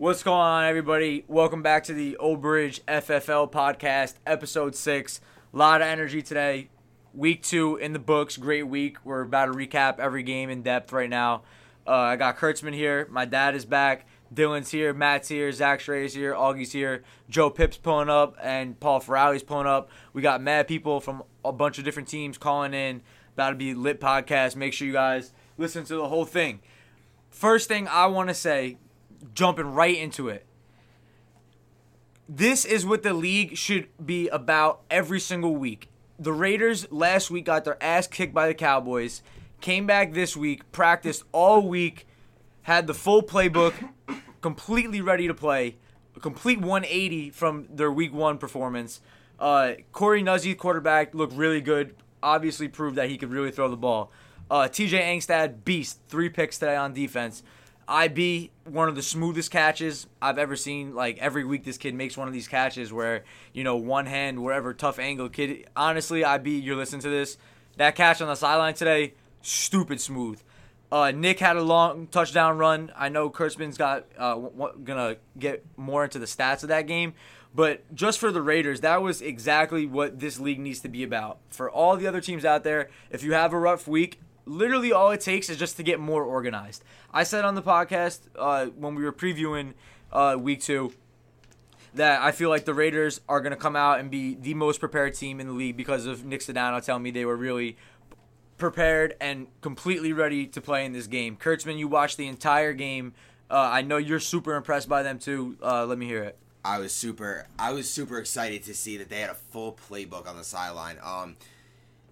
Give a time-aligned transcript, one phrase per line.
[0.00, 1.24] What's going on, everybody?
[1.28, 5.20] Welcome back to the Old Bridge FFL podcast, episode six.
[5.52, 6.70] A lot of energy today.
[7.12, 8.38] Week two in the books.
[8.38, 8.96] Great week.
[9.04, 11.42] We're about to recap every game in depth right now.
[11.86, 13.08] Uh, I got Kurtzman here.
[13.10, 14.06] My dad is back.
[14.34, 14.94] Dylan's here.
[14.94, 15.52] Matt's here.
[15.52, 16.34] Zach Stray's here.
[16.34, 17.02] Augie's here.
[17.28, 19.90] Joe Pipp's pulling up, and Paul Ferrali's pulling up.
[20.14, 23.02] We got mad people from a bunch of different teams calling in.
[23.34, 24.56] About to be lit podcast.
[24.56, 26.60] Make sure you guys listen to the whole thing.
[27.28, 28.78] First thing I want to say,
[29.34, 30.46] jumping right into it.
[32.28, 35.90] This is what the league should be about every single week.
[36.18, 39.22] The Raiders last week got their ass kicked by the Cowboys,
[39.60, 42.06] came back this week, practiced all week,
[42.62, 43.74] had the full playbook,
[44.40, 45.76] completely ready to play,
[46.16, 49.00] a complete 180 from their week one performance.
[49.38, 51.96] Uh, Corey Nuzzy, quarterback, looked really good.
[52.22, 54.12] Obviously, proved that he could really throw the ball.
[54.50, 57.42] Uh, TJ Angstad, beast, three picks today on defense.
[57.90, 60.94] IB, one of the smoothest catches I've ever seen.
[60.94, 64.42] Like every week, this kid makes one of these catches where you know one hand,
[64.42, 65.28] wherever tough angle.
[65.28, 67.36] Kid, honestly, IB, you're listening to this.
[67.76, 70.40] That catch on the sideline today, stupid smooth.
[70.92, 72.92] Uh, Nick had a long touchdown run.
[72.96, 77.14] I know Kurtzman's got uh, w- gonna get more into the stats of that game,
[77.54, 81.38] but just for the Raiders, that was exactly what this league needs to be about.
[81.48, 84.20] For all the other teams out there, if you have a rough week,
[84.50, 86.82] literally all it takes is just to get more organized.
[87.12, 89.74] I said on the podcast uh, when we were previewing
[90.12, 90.92] uh, week two
[91.94, 94.78] that I feel like the Raiders are going to come out and be the most
[94.80, 97.76] prepared team in the league because of Nick Sedano telling me they were really
[98.58, 101.36] prepared and completely ready to play in this game.
[101.36, 103.14] Kurtzman, you watched the entire game.
[103.50, 105.56] Uh, I know you're super impressed by them too.
[105.62, 106.36] Uh, let me hear it.
[106.64, 110.28] I was super I was super excited to see that they had a full playbook
[110.28, 110.98] on the sideline.
[111.02, 111.36] Um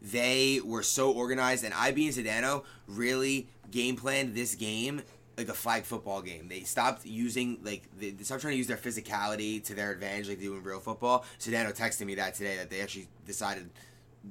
[0.00, 5.02] they were so organized and IB and Sedano really game planned this game
[5.36, 6.48] like a flag football game.
[6.48, 10.28] They stopped using like they, they stopped trying to use their physicality to their advantage
[10.28, 11.24] like they do in real football.
[11.38, 13.70] Sedano texted me that today that they actually decided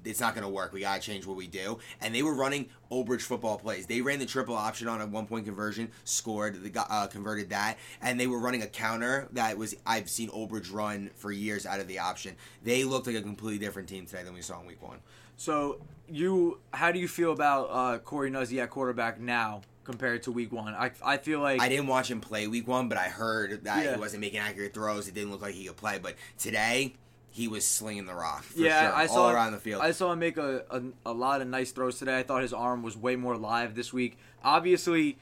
[0.03, 0.73] it's not going to work.
[0.73, 1.79] We got to change what we do.
[2.01, 3.85] And they were running Old Bridge football plays.
[3.85, 7.77] They ran the triple option on a one point conversion, scored, got, uh, converted that,
[8.01, 11.65] and they were running a counter that was I've seen Old Bridge run for years
[11.65, 12.35] out of the option.
[12.63, 14.99] They looked like a completely different team today than we saw in week one.
[15.37, 20.31] So you, how do you feel about uh, Corey Nuzzy at quarterback now compared to
[20.31, 20.73] week one?
[20.73, 23.83] I, I feel like I didn't watch him play week one, but I heard that
[23.83, 23.93] Yeah.
[23.93, 25.07] he wasn't making accurate throws.
[25.07, 25.99] It didn't look like he could play.
[26.01, 26.95] But today,
[27.29, 28.43] he was slinging the rock.
[28.43, 29.81] For yeah, sure, I all saw around the field.
[29.83, 32.17] I saw him make a, a a lot of nice throws today.
[32.17, 34.17] I thought his arm was way more live this week.
[34.43, 35.17] Obviously,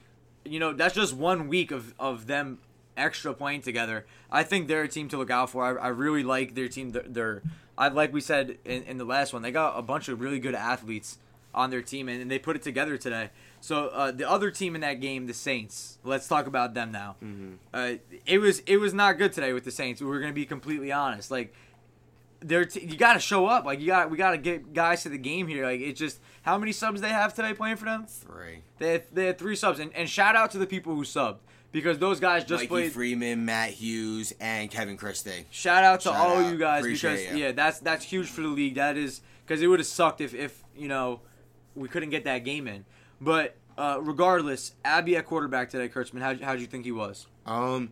[0.45, 2.59] you know that's just one week of of them
[2.97, 4.05] extra playing together.
[4.31, 5.63] I think they're a team to look out for.
[5.79, 6.91] I, I really like their team.
[6.91, 7.41] They're, they're
[7.77, 10.39] I like we said in, in the last one, they got a bunch of really
[10.39, 11.17] good athletes
[11.53, 13.29] on their team, and, and they put it together today.
[13.61, 15.97] So uh, the other team in that game, the Saints.
[16.03, 17.15] Let's talk about them now.
[17.73, 17.93] Uh,
[18.25, 20.01] it was it was not good today with the Saints.
[20.01, 21.31] We're gonna be completely honest.
[21.31, 21.53] Like
[22.41, 23.65] they're t- you got to show up.
[23.65, 25.65] Like you got we got to get guys to the game here.
[25.65, 28.05] Like it's just how many subs they have today playing for them.
[28.07, 28.61] Three.
[28.77, 31.37] They had, they had three subs, and, and shout out to the people who subbed
[31.75, 32.91] because those guys just Mikey played.
[32.93, 35.45] Freeman, Matt Hughes, and Kevin Christie.
[35.51, 36.49] Shout out to Shout all out.
[36.51, 37.43] you guys Appreciate because you.
[37.43, 38.75] yeah, that's that's huge for the league.
[38.75, 41.19] That is because it would have sucked if if you know
[41.75, 42.85] we couldn't get that game in.
[43.19, 46.21] But uh, regardless, Abby at quarterback today, Kurtzman.
[46.21, 47.27] How how'd you think he was?
[47.45, 47.91] Um,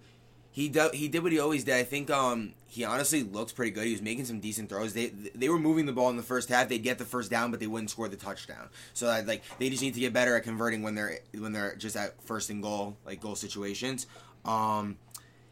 [0.53, 1.75] he do, he did what he always did.
[1.75, 3.86] I think um he honestly looked pretty good.
[3.86, 4.94] He was making some decent throws.
[4.94, 6.69] They they were moving the ball in the first half.
[6.69, 8.69] They'd get the first down, but they wouldn't score the touchdown.
[8.94, 11.75] So I, like they just need to get better at converting when they're when they're
[11.75, 14.08] just at first and goal like goal situations.
[14.46, 14.97] Um.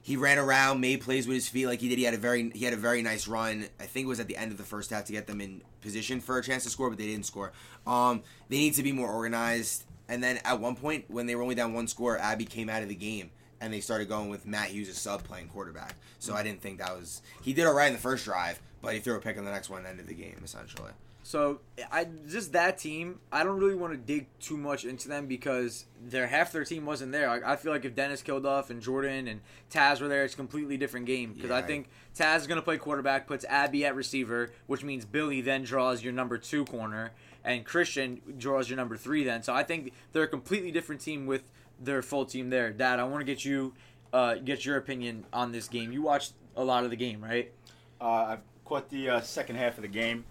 [0.04, 2.00] He ran around, made plays with his feet like he did.
[2.00, 3.68] He had a very he had a very nice run.
[3.80, 5.62] I think it was at the end of the first half to get them in
[5.82, 7.52] position for a chance to score, but they didn't score.
[7.86, 9.84] Um, they need to be more organized.
[10.10, 12.82] And then at one point, when they were only down one score, Abby came out
[12.82, 13.30] of the game
[13.62, 15.96] and they started going with Matt Hughes as sub playing quarterback.
[16.20, 18.94] So I didn't think that was he did all right in the first drive, but
[18.94, 20.92] he threw a pick on the next one and ended the game essentially.
[21.24, 21.60] So
[21.92, 23.20] I just that team.
[23.32, 26.84] I don't really want to dig too much into them because their half their team
[26.86, 27.30] wasn't there.
[27.30, 29.42] I, I feel like if Dennis Kilduff and Jordan and
[29.72, 31.34] Taz were there, it's a completely different game.
[31.34, 34.84] Because Yeah, I I- think Taz is gonna play quarterback, puts Abby at receiver, which
[34.84, 37.12] means Billy then draws your number two corner,
[37.46, 39.24] and Christian draws your number three.
[39.24, 41.44] Then, so I think they're a completely different team with
[41.82, 42.72] their full team there.
[42.72, 43.74] Dad, I want to get you
[44.14, 45.92] uh, get your opinion on this game.
[45.92, 47.52] You watched a lot of the game, right?
[48.00, 50.26] Uh, I've caught the uh, second half of the game,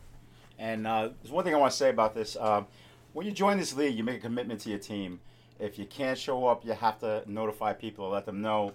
[0.58, 2.36] and uh, there's one thing I want to say about this.
[2.36, 2.66] Um,
[3.12, 5.20] when you join this league, you make a commitment to your team.
[5.58, 8.72] If you can't show up, you have to notify people let them know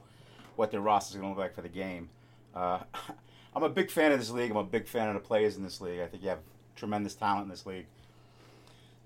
[0.55, 2.09] what their roster is going to look like for the game.
[2.55, 2.79] Uh,
[3.55, 4.51] I'm a big fan of this league.
[4.51, 6.01] I'm a big fan of the players in this league.
[6.01, 6.39] I think you have
[6.75, 7.85] tremendous talent in this league.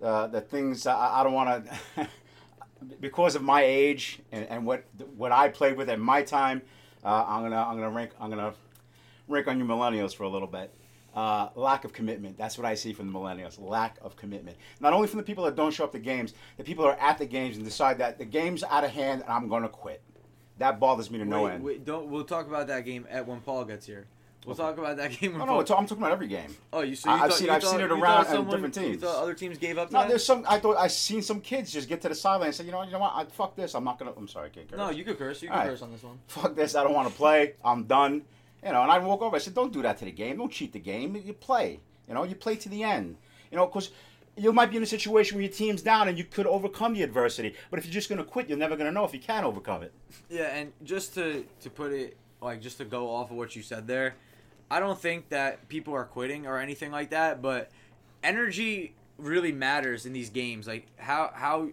[0.02, 2.08] Uh, the things I, I don't want to.
[3.00, 4.86] because of my age and, and what
[5.16, 6.62] what I played with at my time,
[7.04, 8.54] uh, I'm gonna I'm gonna rank I'm gonna
[9.28, 10.74] rank on you millennials for a little bit.
[11.16, 12.38] Uh, lack of commitment.
[12.38, 13.60] That's what I see from the millennials.
[13.60, 14.58] Lack of commitment.
[14.80, 17.00] Not only from the people that don't show up to games, the people who are
[17.00, 19.70] at the games and decide that the game's out of hand and I'm going to
[19.70, 20.04] quit.
[20.60, 21.64] That bothers me to no wait, end.
[21.64, 22.10] wait, don't.
[22.10, 24.06] We'll talk about that game at when Paul gets here.
[24.46, 26.56] We'll talk about that game no, no, I'm talking about every game.
[26.72, 26.96] oh, you.
[26.96, 28.82] So I- you I've thought, seen- you I've thought- seen it around someone- different You
[28.94, 29.04] teams.
[29.04, 29.92] thought other teams gave up.
[29.92, 30.10] No, today?
[30.10, 30.46] there's some.
[30.48, 32.82] I thought I seen some kids just get to the sideline and say, you know,
[32.84, 33.14] you know what?
[33.16, 33.76] I, fuck this.
[33.76, 34.14] I'm not gonna.
[34.16, 34.78] I'm sorry, I can't curse.
[34.78, 35.42] No, you could curse.
[35.42, 35.68] You could right.
[35.70, 36.20] curse on this one.
[36.28, 38.24] fuck this, I don't want to play, I'm done.
[38.64, 40.52] You know, and I walk over, I said, don't do that to the game, don't
[40.52, 41.80] cheat the game, you play.
[42.08, 43.16] You know, you play to the end.
[43.52, 43.92] You know, because
[44.36, 47.04] you might be in a situation where your team's down and you could overcome the
[47.04, 47.56] adversity.
[47.70, 49.44] But if you're just going to quit, you're never going to know if you can
[49.46, 49.94] overcome it.
[50.30, 53.62] Yeah, and just to to put it like just to go off of what you
[53.62, 54.16] said there,
[54.72, 57.72] I don't think that people are quitting or anything like that, but
[58.24, 60.68] energy really matters in these games.
[60.68, 61.70] Like how how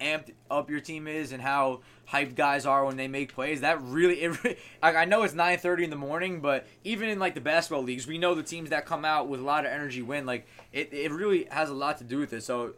[0.00, 1.80] amped up your team is and how
[2.10, 3.60] hyped guys are when they make plays.
[3.60, 7.08] That really, it, re- like I know it's nine thirty in the morning, but even
[7.08, 9.64] in like the basketball leagues, we know the teams that come out with a lot
[9.64, 10.26] of energy win.
[10.26, 12.42] Like it, it really has a lot to do with it.
[12.42, 12.74] So,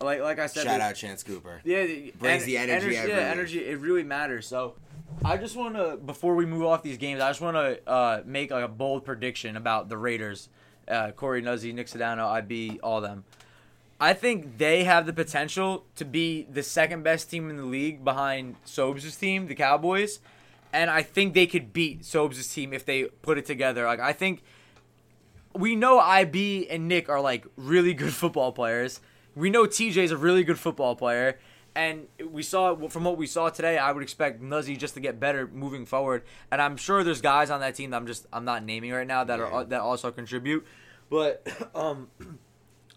[0.00, 1.60] like like I said, Shout the- out Chance Cooper.
[1.64, 1.84] yeah,
[2.18, 3.64] Brings the energy every yeah, energy.
[3.66, 4.46] It really matters.
[4.46, 4.74] So,
[5.24, 8.22] I just want to before we move off these games, I just want to uh,
[8.24, 10.48] make like a bold prediction about the Raiders.
[10.86, 13.24] Uh, Corey Nuzzi, Nick Sedano, IB, all them.
[14.00, 18.04] I think they have the potential to be the second best team in the league
[18.04, 20.20] behind Sobes' team, the Cowboys,
[20.72, 23.84] and I think they could beat Sobes' team if they put it together.
[23.84, 24.42] Like I think
[25.54, 29.00] we know IB and Nick are like really good football players.
[29.34, 31.38] We know TJ's a really good football player.
[31.78, 35.20] And we saw from what we saw today, I would expect Nuzzy just to get
[35.20, 36.24] better moving forward.
[36.50, 39.06] And I'm sure there's guys on that team that I'm just I'm not naming right
[39.06, 40.66] now that are that also contribute.
[41.08, 41.46] But
[41.76, 42.08] um,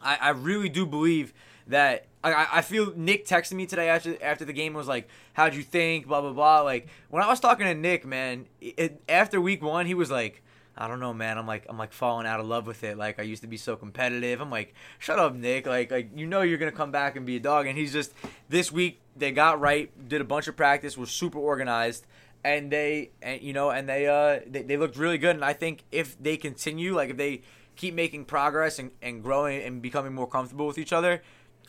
[0.01, 1.31] I, I really do believe
[1.67, 5.53] that I, I feel Nick texted me today after after the game was like, "How'd
[5.53, 6.61] you think?" Blah blah blah.
[6.61, 10.41] Like when I was talking to Nick, man, it, after week one, he was like,
[10.77, 11.37] "I don't know, man.
[11.37, 12.97] I'm like I'm like falling out of love with it.
[12.97, 15.67] Like I used to be so competitive." I'm like, "Shut up, Nick.
[15.67, 18.13] Like like you know you're gonna come back and be a dog." And he's just
[18.49, 22.05] this week they got right, did a bunch of practice, was super organized.
[22.43, 25.35] And they, and you know, and they, uh, they, they looked really good.
[25.35, 27.41] And I think if they continue, like if they
[27.75, 31.21] keep making progress and, and growing and becoming more comfortable with each other,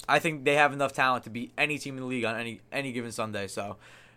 [0.09, 2.61] I think they have enough talent to beat any team in the league on any
[2.73, 3.47] any given Sunday.
[3.49, 3.77] So,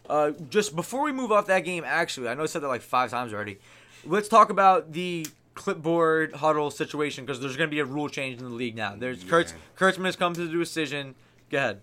[0.09, 2.81] uh, just before we move off that game, actually, I know I said that like
[2.81, 3.59] five times already.
[4.05, 8.39] Let's talk about the clipboard huddle situation because there's going to be a rule change
[8.39, 8.95] in the league now.
[8.95, 11.15] There's Kurtz Kurtzman has come to the decision.
[11.49, 11.81] Go ahead.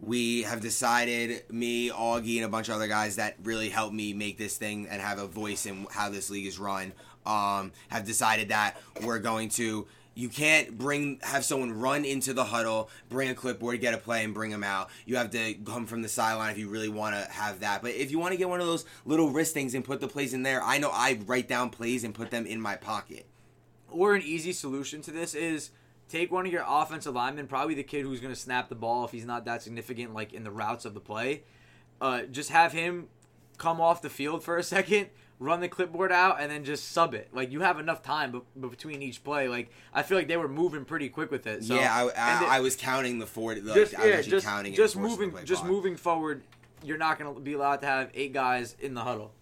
[0.00, 4.12] we have decided, me, Augie, and a bunch of other guys that really helped me
[4.14, 6.92] make this thing and have a voice in how this league is run,
[7.26, 9.86] um, have decided that we're going to.
[10.18, 14.24] You can't bring have someone run into the huddle, bring a clipboard, get a play,
[14.24, 14.90] and bring them out.
[15.06, 17.82] You have to come from the sideline if you really want to have that.
[17.82, 20.08] But if you want to get one of those little wrist things and put the
[20.08, 23.26] plays in there, I know I write down plays and put them in my pocket.
[23.90, 25.70] or an easy solution to this is
[26.08, 29.04] take one of your offensive linemen, probably the kid who's going to snap the ball
[29.04, 31.42] if he's not that significant, like in the routes of the play.
[32.00, 33.08] Uh, just have him
[33.56, 35.08] come off the field for a second,
[35.38, 37.28] run the clipboard out, and then just sub it.
[37.32, 39.48] Like you have enough time be- between each play.
[39.48, 41.64] Like I feel like they were moving pretty quick with it.
[41.64, 43.60] So, yeah, I, I, the- I was counting the forty.
[43.60, 45.72] Like, just I was yeah, just counting it just before moving just clock.
[45.72, 46.42] moving forward.
[46.84, 49.32] You're not going to be allowed to have eight guys in the huddle.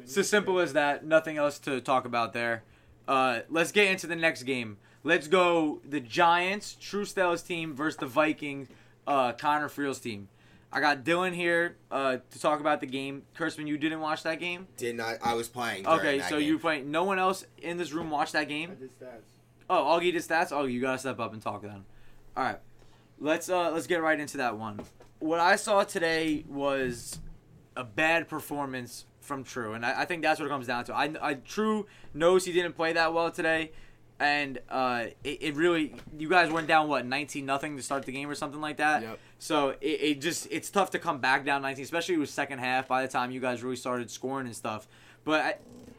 [0.00, 1.04] It's as simple as that.
[1.04, 2.64] Nothing else to talk about there.
[3.08, 4.78] Uh, let's get into the next game.
[5.04, 8.68] Let's go the Giants, True Stell's team versus the Vikings,
[9.06, 10.28] uh, Connor Friel's team.
[10.72, 13.24] I got Dylan here uh, to talk about the game.
[13.36, 14.66] Kurtzman, you didn't watch that game?
[14.78, 15.18] Did not.
[15.22, 15.86] I was playing.
[15.86, 16.48] Okay, that so game.
[16.48, 16.90] you playing.
[16.90, 18.74] No one else in this room watched that game?
[18.80, 19.22] did stats.
[19.68, 20.48] Oh, Augie did stats.
[20.50, 21.84] Oh, you gotta step up and talk then.
[22.36, 22.58] All right,
[23.20, 24.80] let's uh let's get right into that one.
[25.18, 27.20] What I saw today was
[27.76, 30.94] a bad performance from True, and I, I think that's what it comes down to.
[30.94, 33.72] I, I True knows he didn't play that well today,
[34.18, 38.12] and uh, it, it really you guys went down what nineteen nothing to start the
[38.12, 39.02] game or something like that.
[39.02, 39.18] Yep.
[39.38, 42.88] So it, it just it's tough to come back down nineteen, especially with second half.
[42.88, 44.86] By the time you guys really started scoring and stuff,
[45.24, 45.54] but I,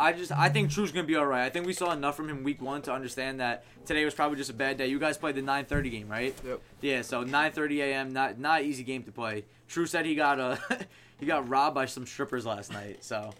[0.10, 1.46] I just I think True's gonna be all right.
[1.46, 4.38] I think we saw enough from him week one to understand that today was probably
[4.38, 4.88] just a bad day.
[4.88, 6.36] You guys played the 9:30 game, right?
[6.46, 6.62] Yep.
[6.82, 8.14] Yeah, so 9:30 a.m.
[8.14, 9.46] not not easy game to play.
[9.68, 10.58] True said he got uh,
[11.20, 13.04] he got robbed by some strippers last night.
[13.04, 13.34] So,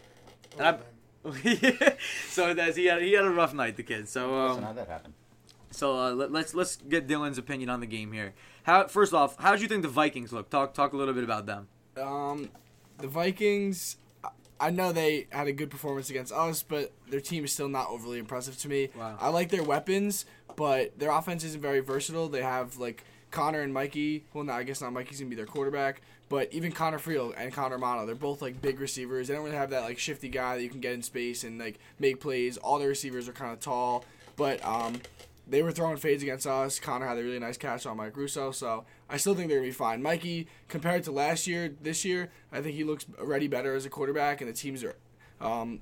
[0.58, 0.78] and I,
[2.30, 4.08] so that's he had he had a rough night, the kid.
[4.10, 5.14] So Listen, um, how'd that happen?
[5.72, 8.34] so uh, let, let's let's get Dylan's opinion on the game here.
[8.64, 10.50] How first off, how did you think the Vikings look?
[10.50, 11.68] Talk talk a little bit about them.
[12.02, 12.50] Um,
[12.98, 13.98] the Vikings.
[14.24, 17.68] I- I know they had a good performance against us, but their team is still
[17.68, 18.90] not overly impressive to me.
[18.96, 19.18] Wow.
[19.20, 20.26] I like their weapons,
[20.56, 22.30] but their offense isn't very versatile.
[22.30, 24.24] They have like Connor and Mikey.
[24.32, 24.94] Well, no, I guess not.
[24.94, 26.02] Mikey's gonna be their quarterback,
[26.34, 29.28] but even Connor Friel and Connor Mono, they're both like big receivers.
[29.28, 31.60] They don't really have that like shifty guy that you can get in space and
[31.60, 32.58] like make plays.
[32.58, 34.04] All their receivers are kind of tall,
[34.36, 35.00] but um,
[35.48, 36.80] they were throwing fades against us.
[36.80, 39.68] Connor had a really nice catch on Mike Russo, so I still think they're gonna
[39.68, 40.02] be fine.
[40.02, 43.92] Mikey, compared to last year, this year, I think he looks already better as a
[43.92, 44.96] quarterback, and the teams are.
[45.40, 45.82] Um,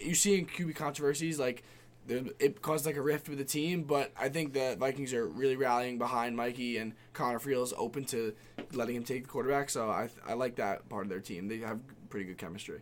[0.00, 1.64] you see in QB controversies like
[2.08, 5.56] it caused like a rift with the team, but I think the Vikings are really
[5.56, 8.34] rallying behind Mikey and Connor Friel is open to
[8.72, 9.70] letting him take the quarterback.
[9.70, 11.48] So I I like that part of their team.
[11.48, 11.80] They have
[12.10, 12.80] pretty good chemistry.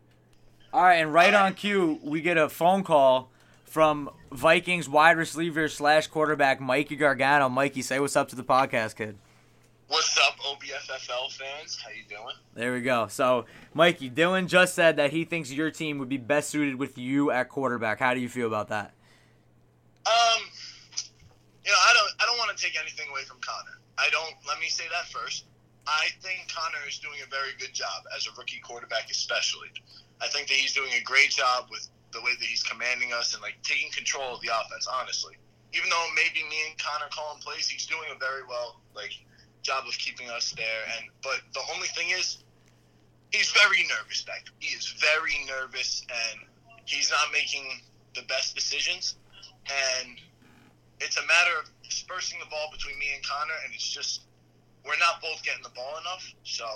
[0.72, 3.30] All right, and right on cue, we get a phone call
[3.64, 7.48] from Vikings wide receiver slash quarterback Mikey Gargano.
[7.48, 9.18] Mikey, say what's up to the podcast, kid.
[9.88, 11.76] What's up, OBFFL fans?
[11.82, 12.34] How you doing?
[12.54, 13.08] There we go.
[13.08, 16.96] So, Mikey, Dylan just said that he thinks your team would be best suited with
[16.96, 17.98] you at quarterback.
[17.98, 18.94] How do you feel about that?
[20.06, 20.40] Um,
[21.64, 23.80] you know, I don't, I don't want to take anything away from Connor.
[23.98, 24.34] I don't.
[24.48, 25.44] Let me say that first.
[25.86, 29.68] I think Connor is doing a very good job as a rookie quarterback, especially.
[30.20, 33.34] I think that he's doing a great job with the way that he's commanding us
[33.34, 34.86] and like taking control of the offense.
[34.86, 35.36] Honestly,
[35.72, 39.12] even though maybe me and Connor call him plays, he's doing a very well like
[39.62, 40.84] job of keeping us there.
[40.96, 42.44] And but the only thing is,
[43.32, 44.44] he's very nervous back.
[44.58, 46.40] He is very nervous, and
[46.84, 47.80] he's not making
[48.14, 49.16] the best decisions.
[49.66, 50.16] And
[51.00, 54.22] it's a matter of dispersing the ball between me and Connor, and it's just
[54.86, 56.24] we're not both getting the ball enough.
[56.44, 56.66] So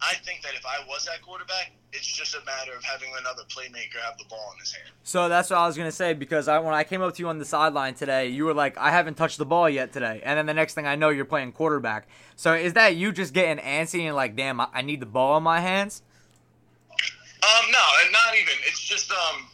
[0.00, 3.42] I think that if I was that quarterback, it's just a matter of having another
[3.48, 4.90] playmaker have the ball in his hand.
[5.02, 7.28] So that's what I was gonna say because I when I came up to you
[7.28, 10.38] on the sideline today, you were like, "I haven't touched the ball yet today," and
[10.38, 12.08] then the next thing I know, you're playing quarterback.
[12.36, 15.36] So is that you just getting antsy and like, "Damn, I, I need the ball
[15.38, 16.02] in my hands"?
[17.42, 18.54] Um, no, and not even.
[18.66, 19.48] It's just um,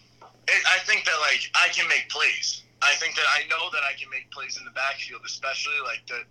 [0.48, 2.63] it, I think that like I can make plays.
[2.84, 6.04] I think that I know that I can make plays in the backfield, especially like
[6.06, 6.22] the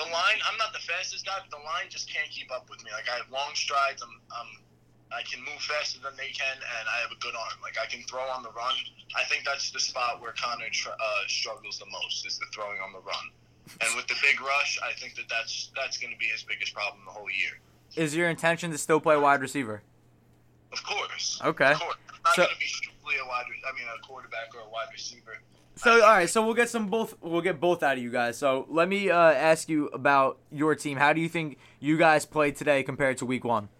[0.00, 0.40] the line.
[0.48, 2.90] I'm not the fastest guy, but the line just can't keep up with me.
[2.90, 4.00] Like I have long strides.
[4.00, 4.48] I'm, I'm
[5.12, 7.60] I can move faster than they can, and I have a good arm.
[7.60, 8.72] Like I can throw on the run.
[9.14, 12.80] I think that's the spot where Connor tr- uh, struggles the most is the throwing
[12.80, 13.26] on the run.
[13.84, 16.72] And with the big rush, I think that that's that's going to be his biggest
[16.74, 17.60] problem the whole year.
[17.96, 19.82] Is your intention to still play wide receiver?
[20.72, 21.40] Of course.
[21.44, 21.72] Okay.
[21.72, 21.96] Of course.
[22.08, 23.44] I'm not So- going to be strictly a wide.
[23.50, 25.42] re- I mean, a quarterback or a wide receiver.
[25.80, 27.14] So all right, so we'll get some both.
[27.22, 28.36] We'll get both out of you guys.
[28.36, 30.98] So let me uh, ask you about your team.
[30.98, 33.70] How do you think you guys played today compared to week one?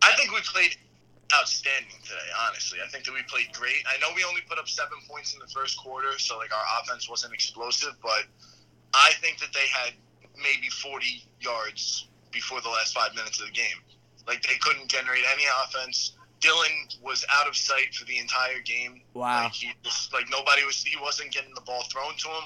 [0.00, 0.76] I think we played
[1.34, 2.30] outstanding today.
[2.46, 3.82] Honestly, I think that we played great.
[3.84, 6.64] I know we only put up seven points in the first quarter, so like our
[6.80, 8.30] offense wasn't explosive, but
[8.94, 9.94] I think that they had
[10.36, 11.04] maybe 40
[11.40, 13.82] yards before the last five minutes of the game.
[14.28, 16.12] Like they couldn't generate any offense.
[16.44, 19.00] Dylan was out of sight for the entire game.
[19.14, 19.44] Wow.
[19.44, 20.82] Like he just like nobody was.
[20.82, 22.44] He wasn't getting the ball thrown to him.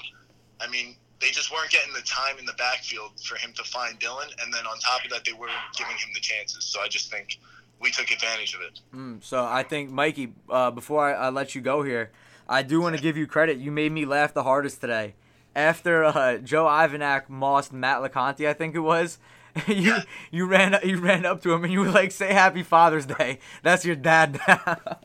[0.61, 3.99] I mean, they just weren't getting the time in the backfield for him to find
[3.99, 6.63] Dylan, and then on top of that, they weren't giving him the chances.
[6.63, 7.39] So I just think
[7.81, 8.79] we took advantage of it.
[8.95, 12.11] Mm, so I think Mikey, uh, before I, I let you go here,
[12.47, 13.57] I do want to give you credit.
[13.57, 15.15] You made me laugh the hardest today.
[15.55, 19.17] After uh, Joe Ivanak mossed Matt LeConte, I think it was.
[19.67, 19.95] you
[20.31, 23.39] you ran you ran up to him and you were like, "Say Happy Father's Day."
[23.63, 24.77] That's your dad now.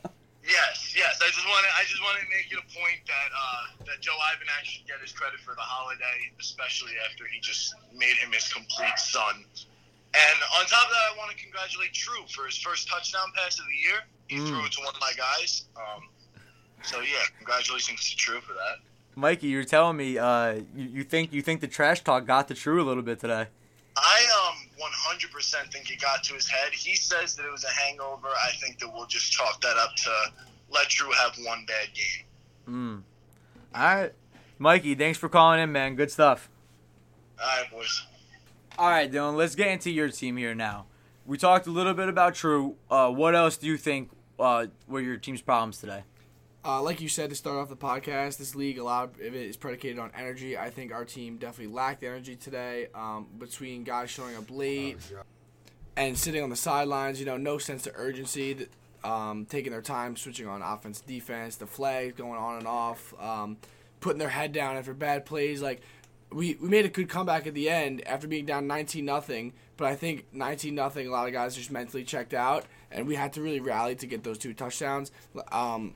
[0.45, 1.17] Yes, yes.
[1.23, 1.71] I just want to.
[1.73, 5.01] I just want to make it a point that uh, that Joe Ivanak should get
[5.01, 9.43] his credit for the holiday, especially after he just made him his complete son.
[10.13, 13.57] And on top of that, I want to congratulate True for his first touchdown pass
[13.57, 13.99] of the year.
[14.27, 14.47] He Mm.
[14.47, 15.63] threw it to one of my guys.
[15.75, 16.09] Um,
[16.83, 18.85] so yeah, congratulations to True for that.
[19.15, 22.53] Mikey, you're telling me uh, you, you think you think the trash talk got to
[22.53, 23.47] True a little bit today.
[25.15, 26.73] I um 100% think it got to his head.
[26.73, 28.27] He says that it was a hangover.
[28.27, 30.11] I think that we'll just chalk that up to
[30.69, 32.25] let True have one bad game.
[32.67, 33.03] Mm.
[33.75, 34.13] All right,
[34.57, 35.95] Mikey, thanks for calling in, man.
[35.95, 36.49] Good stuff.
[37.39, 38.05] All right, boys.
[38.77, 40.85] All right, Dylan, let's get into your team here now.
[41.25, 42.75] We talked a little bit about True.
[42.89, 46.03] Uh, what else do you think uh, were your team's problems today?
[46.65, 49.35] Uh, like you said to start off the podcast, this league a lot of it
[49.35, 50.57] is predicated on energy.
[50.57, 52.87] I think our team definitely lacked energy today.
[52.95, 54.97] Um, between guys showing up late
[55.95, 58.67] and sitting on the sidelines, you know, no sense of urgency.
[59.03, 63.57] Um, taking their time, switching on offense, defense, the flags going on and off, um,
[63.99, 65.61] putting their head down after bad plays.
[65.61, 65.81] Like
[66.31, 69.53] we, we made a good comeback at the end after being down 19 nothing.
[69.77, 73.13] But I think 19 nothing, a lot of guys just mentally checked out, and we
[73.13, 75.11] had to really rally to get those two touchdowns.
[75.51, 75.93] Um,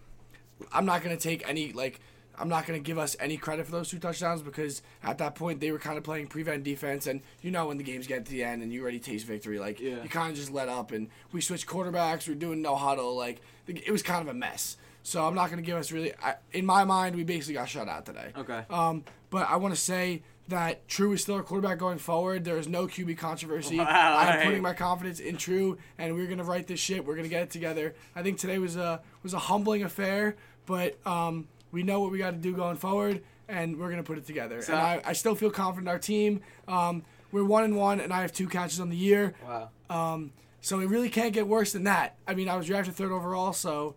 [0.72, 2.00] I'm not gonna take any like
[2.38, 5.60] I'm not gonna give us any credit for those two touchdowns because at that point
[5.60, 8.32] they were kind of playing prevent defense and you know when the games get to
[8.32, 10.02] the end and you already taste victory like Yeah.
[10.04, 13.42] you kind of just let up and we switched quarterbacks we're doing no huddle like
[13.68, 16.66] it was kind of a mess so I'm not gonna give us really I, in
[16.66, 18.64] my mind we basically got shut out today Okay.
[18.70, 22.44] um, but I want to say that True is still our quarterback going forward.
[22.44, 23.78] There is no QB controversy.
[23.78, 24.46] Wow, I'm hey.
[24.46, 27.06] putting my confidence in True, and we're gonna write this shit.
[27.06, 27.96] We're gonna get it together.
[28.16, 32.18] I think today was a was a humbling affair, but um, we know what we
[32.18, 34.62] got to do going forward, and we're gonna put it together.
[34.62, 36.42] So- and I, I still feel confident in our team.
[36.68, 39.36] Um, we're one and one, and I have two catches on the year.
[39.48, 39.70] Wow.
[39.90, 42.18] Um, so it really can't get worse than that.
[42.28, 43.96] I mean, I was drafted third overall, so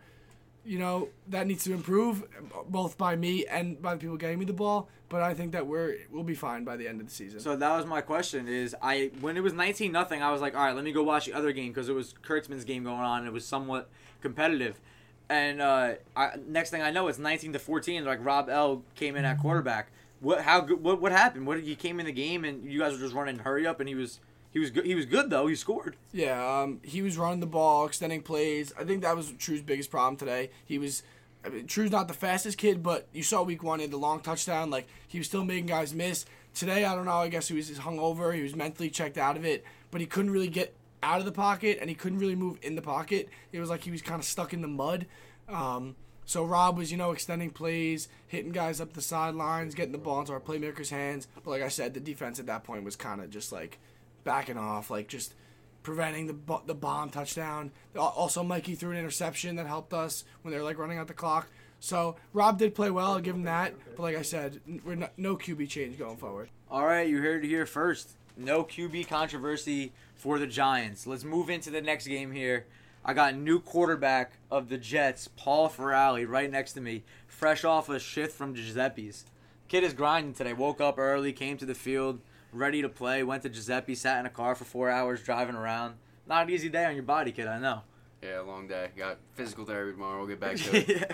[0.64, 2.24] you know that needs to improve,
[2.68, 4.88] both by me and by the people getting me the ball.
[5.08, 7.40] But I think that we're we'll be fine by the end of the season.
[7.40, 8.48] So that was my question.
[8.48, 11.02] Is I when it was nineteen nothing, I was like, all right, let me go
[11.02, 13.18] watch the other game because it was Kurtzman's game going on.
[13.18, 13.90] and It was somewhat
[14.22, 14.80] competitive,
[15.28, 18.04] and uh, I, next thing I know, it's nineteen to fourteen.
[18.04, 19.90] Like Rob L came in at quarterback.
[20.20, 20.42] What?
[20.42, 20.62] How?
[20.62, 21.00] What?
[21.02, 21.46] What happened?
[21.46, 21.60] What?
[21.60, 23.94] He came in the game and you guys were just running hurry up, and he
[23.94, 24.20] was
[24.52, 24.84] he was good.
[24.84, 25.46] He was good though.
[25.46, 25.96] He scored.
[26.12, 28.72] Yeah, um, he was running the ball, extending plays.
[28.78, 30.50] I think that was True's biggest problem today.
[30.64, 31.02] He was,
[31.44, 34.20] I mean, True's not the fastest kid, but you saw week one in the long
[34.20, 34.70] touchdown.
[34.70, 36.26] Like he was still making guys miss.
[36.54, 37.12] Today, I don't know.
[37.12, 38.34] I guess he was just hungover.
[38.34, 41.32] He was mentally checked out of it, but he couldn't really get out of the
[41.32, 43.28] pocket, and he couldn't really move in the pocket.
[43.52, 45.06] It was like he was kind of stuck in the mud.
[45.48, 49.98] Um, so Rob was, you know, extending plays, hitting guys up the sidelines, getting the
[49.98, 51.26] ball into our playmakers' hands.
[51.42, 53.78] But like I said, the defense at that point was kind of just like
[54.24, 55.34] backing off, like just
[55.82, 57.70] preventing the the bomb touchdown.
[57.96, 61.14] Also, Mikey threw an interception that helped us when they were like running out the
[61.14, 61.48] clock.
[61.80, 63.12] So Rob did play well.
[63.12, 63.74] I'll give him that.
[63.96, 66.48] But like I said, we're not, no QB change going forward.
[66.70, 68.12] All right, you heard it here first.
[68.36, 71.06] No QB controversy for the Giants.
[71.06, 72.66] Let's move into the next game here.
[73.04, 77.88] I got new quarterback of the Jets, Paul Ferrali, right next to me, fresh off
[77.88, 79.24] a shift from Giuseppe's.
[79.66, 80.52] Kid is grinding today.
[80.52, 82.20] Woke up early, came to the field,
[82.52, 83.22] ready to play.
[83.22, 85.94] Went to Giuseppe, sat in a car for four hours driving around.
[86.26, 87.46] Not an easy day on your body, kid.
[87.46, 87.82] I know.
[88.22, 88.90] Yeah, long day.
[88.96, 90.18] Got physical therapy tomorrow.
[90.18, 91.10] We'll get back to it.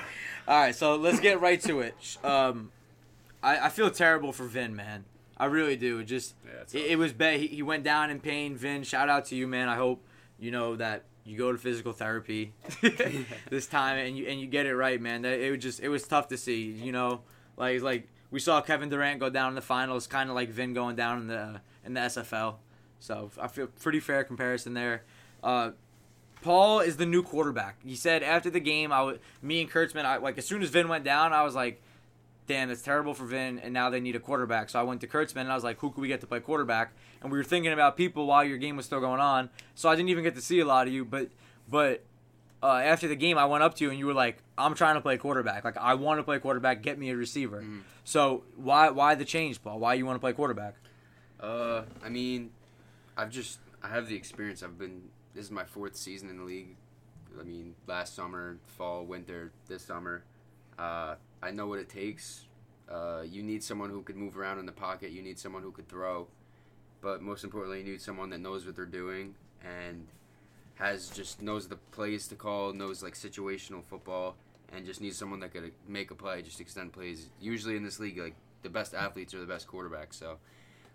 [0.46, 1.94] All right, so let's get right to it.
[2.22, 2.70] Um,
[3.42, 5.04] I, I feel terrible for Vin, man.
[5.38, 6.00] I really do.
[6.00, 7.40] It Just Yeah, it, it was bad.
[7.40, 8.56] He, he went down in pain.
[8.56, 9.68] Vin, shout out to you, man.
[9.68, 10.04] I hope
[10.38, 12.54] you know that you go to physical therapy
[13.50, 15.22] this time and you and you get it right, man.
[15.22, 16.64] That it was just it was tough to see.
[16.64, 17.20] You know,
[17.56, 20.74] like like we saw Kevin Durant go down in the finals, kind of like Vin
[20.74, 22.56] going down in the in the FFL.
[23.00, 25.04] So I feel pretty fair comparison there.
[25.42, 25.70] Uh,
[26.42, 27.76] Paul is the new quarterback.
[27.84, 30.70] He said after the game, I would, me and Kurtzman, I like as soon as
[30.70, 31.82] Vin went down, I was like,
[32.46, 34.70] "Damn, it's terrible for Vin." And now they need a quarterback.
[34.70, 36.40] So I went to Kurtzman and I was like, "Who could we get to play
[36.40, 39.50] quarterback?" And we were thinking about people while your game was still going on.
[39.74, 41.04] So I didn't even get to see a lot of you.
[41.04, 41.30] But
[41.68, 42.04] but
[42.62, 44.94] uh, after the game, I went up to you and you were like, "I'm trying
[44.94, 45.64] to play quarterback.
[45.64, 46.82] Like I want to play quarterback.
[46.82, 47.64] Get me a receiver."
[48.04, 49.78] So why why the change, Paul?
[49.78, 50.74] Why you want to play quarterback?
[51.40, 52.50] Uh, I mean,
[53.16, 54.62] I've just I have the experience.
[54.62, 55.02] I've been
[55.34, 56.76] this is my fourth season in the league.
[57.38, 60.24] I mean, last summer, fall, winter, this summer.
[60.78, 62.44] Uh, I know what it takes.
[62.90, 65.10] Uh, you need someone who could move around in the pocket.
[65.12, 66.26] You need someone who could throw,
[67.00, 70.06] but most importantly, you need someone that knows what they're doing and
[70.78, 74.36] has just knows the plays to call, knows like situational football,
[74.72, 77.28] and just needs someone that could make a play, just extend plays.
[77.40, 80.14] Usually in this league, like the best athletes are the best quarterbacks.
[80.14, 80.38] So.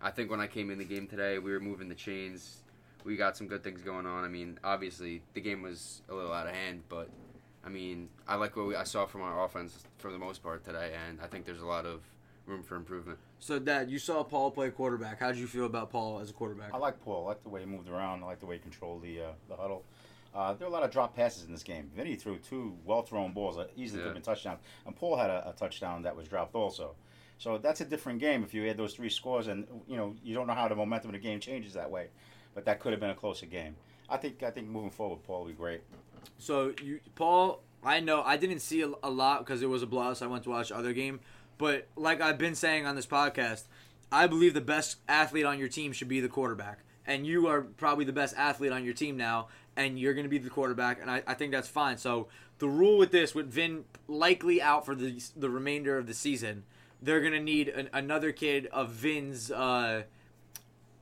[0.03, 2.63] I think when I came in the game today, we were moving the chains.
[3.05, 4.25] We got some good things going on.
[4.25, 7.09] I mean, obviously the game was a little out of hand, but
[7.65, 10.65] I mean, I like what we, I saw from our offense for the most part
[10.65, 12.01] today, and I think there's a lot of
[12.45, 13.17] room for improvement.
[13.43, 15.19] So, Dad, you saw Paul play quarterback.
[15.19, 16.73] How did you feel about Paul as a quarterback?
[16.73, 17.25] I like Paul.
[17.25, 18.23] I like the way he moved around.
[18.23, 19.83] I like the way he controlled the uh, the huddle.
[20.33, 21.91] Uh, there were a lot of drop passes in this game.
[21.93, 25.29] Vinny threw two well thrown balls that easily could have been touchdowns, and Paul had
[25.29, 26.95] a, a touchdown that was dropped also.
[27.37, 30.33] So that's a different game if you had those three scores, and you know you
[30.33, 32.07] don't know how the momentum of the game changes that way,
[32.55, 33.75] but that could have been a closer game.
[34.07, 35.81] I think I think moving forward, Paul will be great.
[36.37, 39.87] So you, Paul, I know I didn't see a, a lot because it was a
[39.87, 40.15] blowout.
[40.15, 41.19] So I went to watch the other game,
[41.57, 43.63] but like I've been saying on this podcast,
[44.11, 47.61] I believe the best athlete on your team should be the quarterback, and you are
[47.61, 51.01] probably the best athlete on your team now, and you're going to be the quarterback,
[51.01, 51.97] and I, I think that's fine.
[51.97, 52.27] So
[52.59, 56.63] the rule with this, with Vin likely out for the the remainder of the season,
[57.01, 59.51] they're going to need an, another kid of Vin's.
[59.51, 60.03] Uh,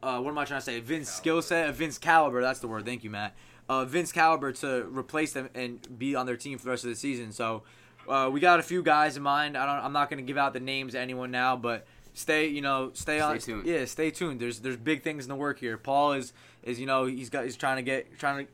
[0.04, 0.80] uh, what am I trying to say?
[0.80, 2.42] Vin's skill set, uh, Vin's caliber.
[2.42, 2.86] That's the word.
[2.86, 3.36] Thank you, Matt.
[3.70, 6.90] Uh, Vin's caliber to replace them and be on their team for the rest of
[6.90, 7.32] the season.
[7.32, 7.64] So
[8.12, 9.58] uh, we got a few guys in mind.
[9.58, 9.86] I don't.
[9.86, 12.48] I'm not going to give out the names to anyone now, but stay.
[12.48, 13.38] You know, stay, on.
[13.40, 13.66] tuned.
[13.66, 14.40] Yeah, stay tuned.
[14.40, 15.78] There's there's big things in the work here.
[15.78, 18.52] Paul is is you know he's got he's trying to get trying to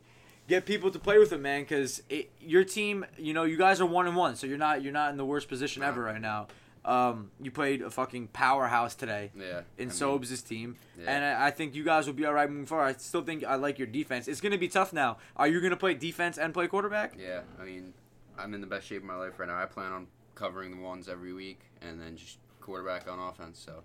[0.47, 1.61] get people to play with him, man.
[1.61, 2.01] Because
[2.39, 5.11] your team, you know, you guys are one and one, so you're not you're not
[5.11, 6.47] in the worst position ever right now.
[6.85, 9.63] Um, you played a fucking powerhouse today Yeah.
[9.77, 11.11] in I Sobes' team, Yeah.
[11.11, 12.85] and I, I think you guys will be all right moving forward.
[12.85, 14.29] I still think I like your defense.
[14.29, 15.17] It's going to be tough now.
[15.35, 17.15] Are you going to play defense and play quarterback?
[17.19, 17.93] Yeah, I mean,
[18.37, 19.57] I'm in the best shape of my life right now.
[19.61, 23.59] I plan on covering the ones every week and then just quarterback on offense.
[23.63, 23.81] So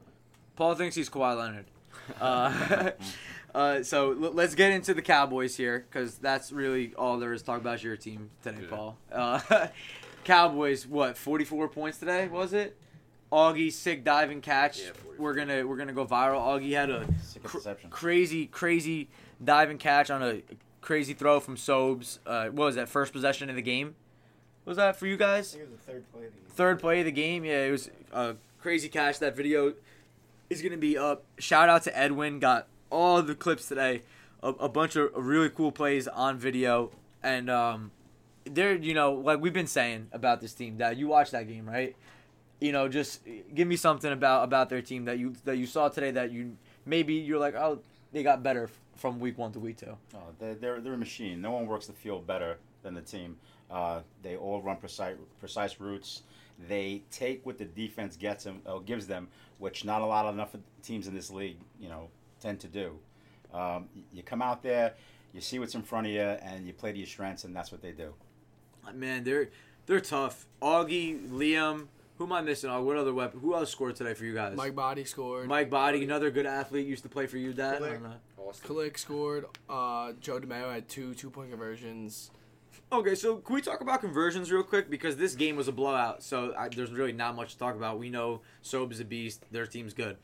[0.56, 1.66] Paul thinks he's Kawhi Leonard.
[2.20, 2.90] Uh,
[3.54, 7.42] uh, so l- let's get into the Cowboys here because that's really all there is
[7.42, 8.68] to talk about your team today, Yeah.
[8.70, 8.96] Paul.
[9.12, 9.66] Uh,
[10.24, 12.28] Cowboys, what, 44 points today?
[12.28, 12.76] Was it?
[13.30, 14.80] Augie sick diving catch.
[14.80, 16.40] Yeah, we're gonna we're gonna go viral.
[16.40, 17.06] Augie had a
[17.44, 17.58] cr-
[17.90, 19.08] crazy crazy
[19.42, 20.42] diving catch on a
[20.80, 22.18] crazy throw from Sobes.
[22.26, 23.94] Uh, what was that first possession of the game?
[24.64, 25.54] Was that for you guys?
[25.54, 26.48] I think it was the third play of the game.
[26.50, 27.44] third play of the game.
[27.44, 29.18] Yeah, it was a crazy catch.
[29.18, 29.74] That video
[30.50, 31.24] is gonna be up.
[31.38, 32.38] Shout out to Edwin.
[32.38, 34.02] Got all the clips today.
[34.42, 36.90] A, a bunch of really cool plays on video,
[37.22, 37.90] and um,
[38.44, 40.78] they're you know like we've been saying about this team.
[40.78, 41.96] That you watched that game, right?
[42.60, 43.20] You know, just
[43.54, 46.56] give me something about about their team that you that you saw today that you
[46.86, 47.80] maybe you're like oh
[48.12, 49.96] they got better from week one to week two.
[50.14, 51.40] Oh, they're, they're, they're a machine.
[51.40, 53.38] No one works the field better than the team.
[53.72, 56.22] Uh, they all run precise precise routes.
[56.68, 60.34] They take what the defense gets them, uh, gives them, which not a lot of
[60.34, 62.08] enough teams in this league, you know,
[62.40, 62.98] tend to do.
[63.52, 64.94] Um, you come out there,
[65.32, 67.72] you see what's in front of you, and you play to your strengths, and that's
[67.72, 68.14] what they do.
[68.94, 69.48] Man, they're
[69.86, 70.46] they're tough.
[70.60, 71.86] Augie, Liam,
[72.18, 72.70] who am I missing?
[72.70, 73.40] Oh, what other weapon?
[73.40, 74.56] Who else scored today for you guys?
[74.56, 75.48] Mike Body scored.
[75.48, 77.76] Mike Body, another good athlete, used to play for you, Dad.
[77.76, 77.92] I Click.
[77.94, 78.14] don't know.
[78.38, 78.68] Austin.
[78.68, 79.46] Kalik scored.
[79.68, 82.30] Uh, Joe DeMeo had two two point conversions.
[82.92, 86.22] Okay, so can we talk about conversions real quick because this game was a blowout,
[86.22, 87.98] so I, there's really not much to talk about.
[87.98, 90.18] We know Sobe is a beast; their team's good.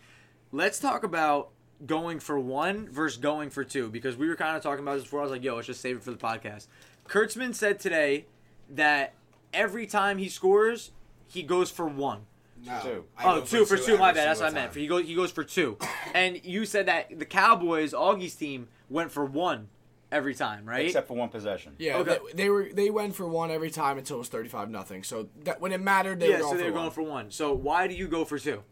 [0.52, 1.48] Let's talk about
[1.86, 5.04] going for one versus going for two because we were kind of talking about this
[5.04, 5.20] before.
[5.20, 6.66] I was like, "Yo, let's just save it for the podcast."
[7.08, 8.26] Kurtzman said today
[8.68, 9.14] that
[9.54, 10.90] every time he scores,
[11.26, 12.26] he goes for one.
[12.66, 12.80] No.
[12.82, 13.04] Two.
[13.16, 13.96] I Oh, go two for two.
[13.96, 14.28] My bad.
[14.28, 14.72] That's what I meant.
[14.72, 14.80] time.
[14.82, 15.06] He goes.
[15.06, 15.78] He goes for two.
[16.12, 19.68] and you said that the Cowboys, Augie's team, went for one
[20.10, 20.86] every time, right?
[20.86, 21.74] Except for one possession.
[21.78, 22.18] Yeah, Okay.
[22.28, 25.02] they, they were they went for one every time until it was thirty five nothing.
[25.02, 26.92] So that when it mattered, they yeah, were going so they for were going one.
[26.92, 27.30] for one.
[27.30, 28.62] So why do you go for two?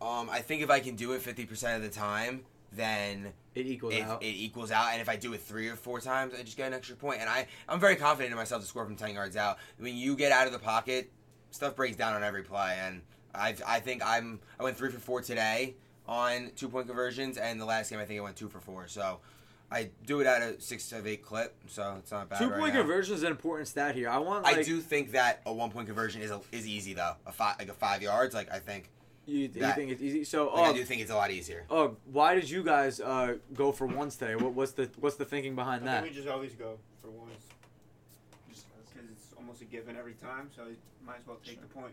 [0.00, 3.66] Um, I think if I can do it fifty percent of the time, then It
[3.66, 4.22] equals it, out.
[4.22, 4.92] it equals out.
[4.92, 7.20] And if I do it three or four times, I just get an extra point.
[7.20, 9.58] And I, I'm very confident in myself to score from ten yards out.
[9.78, 11.10] When you get out of the pocket,
[11.50, 12.76] stuff breaks down on every play.
[12.80, 13.02] And
[13.34, 15.74] I, I think I'm, I went three for four today
[16.06, 18.86] on two point conversions, and the last game I think I went two for four.
[18.86, 19.18] So
[19.70, 22.38] I do it at a six of eight clip, so it's not bad.
[22.38, 22.80] Two right point now.
[22.80, 24.08] conversion is an important stat here.
[24.08, 24.44] I want.
[24.44, 27.14] Like, I do think that a one point conversion is a, is easy though.
[27.26, 28.88] A five like a five yards, like I think.
[29.26, 30.24] You, you that- think it's easy?
[30.24, 31.64] So, Like, oh, I do think it's a lot easier.
[31.68, 34.36] oh, why did you guys uh, go for ones today?
[34.36, 36.02] What, what's the what's the thinking behind I that?
[36.04, 37.34] think we just always go for ones.
[38.50, 40.76] Just because it's almost a given every time, so you
[41.06, 41.92] might as well take the point.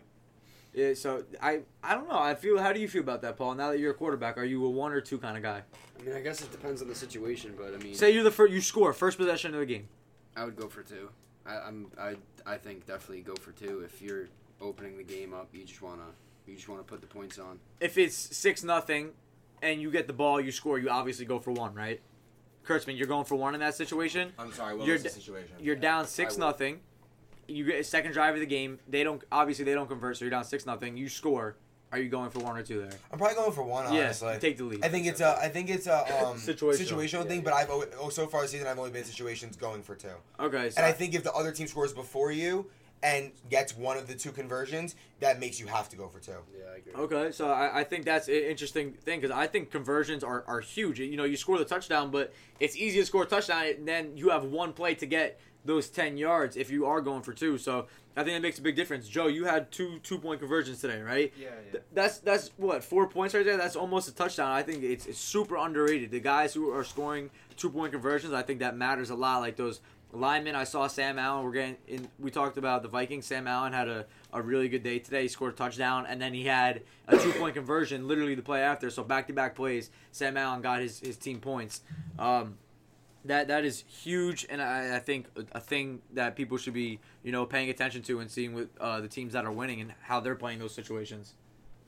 [0.76, 2.18] Yeah, so I I don't know.
[2.18, 2.58] I feel.
[2.58, 3.54] How do you feel about that, Paul?
[3.54, 5.62] Now that you're a quarterback, are you a one or two kind of guy?
[5.98, 8.30] I mean, I guess it depends on the situation, but I mean, Say you're the
[8.30, 8.52] first.
[8.52, 9.88] You score first possession of the game.
[10.36, 11.08] I would go for two.
[11.46, 13.80] I, I'm I I think definitely go for two.
[13.86, 14.28] If you're
[14.60, 16.08] opening the game up, you just wanna
[16.46, 17.58] you just wanna put the points on.
[17.80, 19.12] If it's six nothing,
[19.62, 20.78] and you get the ball, you score.
[20.78, 22.02] You obviously go for one, right?
[22.66, 24.34] Kurtzman, you're going for one in that situation.
[24.38, 24.76] I'm sorry.
[24.76, 25.54] What You're was the d- situation?
[25.58, 26.80] You're down six nothing.
[27.48, 28.78] You get a second drive of the game.
[28.88, 30.96] They don't obviously they don't convert, so you're down six nothing.
[30.96, 31.56] You score.
[31.92, 32.90] Are you going for one or two there?
[33.12, 33.92] I'm probably going for one.
[33.94, 34.84] Yeah, Honestly, take the lead.
[34.84, 35.38] I think it's a.
[35.40, 36.74] I think it's a um, Situational.
[36.74, 37.42] situational, thing.
[37.42, 39.94] But I've always, oh, so far this season I've only been in situations going for
[39.94, 40.08] two.
[40.40, 42.66] Okay, so And I think if the other team scores before you
[43.02, 46.32] and gets one of the two conversions, that makes you have to go for two.
[46.58, 46.92] Yeah, I agree.
[46.94, 50.60] Okay, so I, I think that's an interesting thing because I think conversions are, are
[50.60, 50.98] huge.
[50.98, 54.16] You know, you score the touchdown, but it's easy to score a touchdown, and then
[54.16, 57.58] you have one play to get those 10 yards if you are going for two.
[57.58, 59.08] So I think that makes a big difference.
[59.08, 61.32] Joe, you had two two point conversions today, right?
[61.38, 63.56] Yeah, Th- That's that's what four points right there.
[63.56, 64.50] That's almost a touchdown.
[64.50, 66.10] I think it's, it's super underrated.
[66.10, 69.40] The guys who are scoring two point conversions, I think that matters a lot.
[69.40, 69.80] Like those
[70.12, 71.44] linemen, I saw Sam Allen.
[71.44, 72.08] We're getting in.
[72.18, 73.26] We talked about the Vikings.
[73.26, 75.22] Sam Allen had a, a really good day today.
[75.22, 78.62] He scored a touchdown, and then he had a two point conversion literally the play
[78.62, 78.88] after.
[78.88, 81.82] So back to back plays, Sam Allen got his, his team points.
[82.18, 82.56] Um,
[83.26, 87.32] that that is huge, and I, I think a, thing that people should be you
[87.32, 90.20] know paying attention to and seeing with uh, the teams that are winning and how
[90.20, 91.34] they're playing those situations.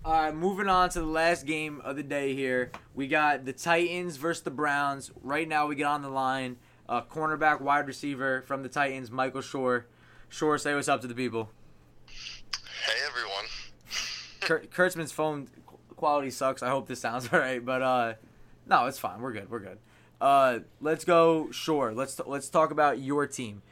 [0.05, 2.71] All right, moving on to the last game of the day here.
[2.95, 5.11] We got the Titans versus the Browns.
[5.23, 6.57] Right now, we get on the line.
[6.89, 9.87] Uh, cornerback, wide receiver from the Titans, Michael Shore.
[10.29, 11.51] Shore, say what's up to the people.
[12.07, 13.45] Hey everyone.
[14.41, 15.49] Kurt, Kurtzman's phone
[15.97, 16.63] quality sucks.
[16.63, 18.15] I hope this sounds all right, but uh,
[18.67, 19.21] no, it's fine.
[19.21, 19.51] We're good.
[19.51, 19.79] We're good.
[20.21, 21.51] Uh, let's go.
[21.51, 21.93] Sure.
[21.93, 23.63] Let's let's talk about your team.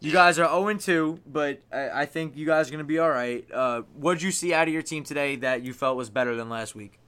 [0.00, 3.10] You guys are 0 2, but I, I think you guys are gonna be all
[3.10, 3.44] right.
[3.52, 6.36] Uh, what did you see out of your team today that you felt was better
[6.36, 7.00] than last week?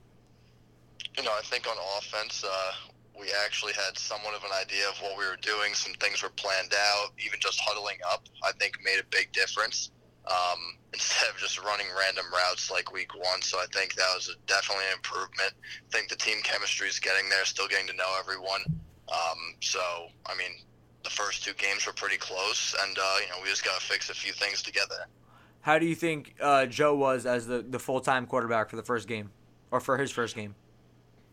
[1.17, 2.73] You know, I think on offense, uh,
[3.19, 5.75] we actually had somewhat of an idea of what we were doing.
[5.75, 7.11] Some things were planned out.
[7.25, 9.91] Even just huddling up, I think, made a big difference.
[10.27, 13.43] Um, instead of just running random routes like week one.
[13.43, 15.53] So I think that was a, definitely an improvement.
[15.55, 18.63] I think the team chemistry is getting there, still getting to know everyone.
[19.09, 19.81] Um, so
[20.27, 20.53] I mean,
[21.03, 23.87] the first two games were pretty close, and uh, you know we just got to
[23.87, 25.07] fix a few things together.
[25.63, 28.83] How do you think uh, Joe was as the, the full time quarterback for the
[28.83, 29.31] first game,
[29.71, 30.55] or for his first game?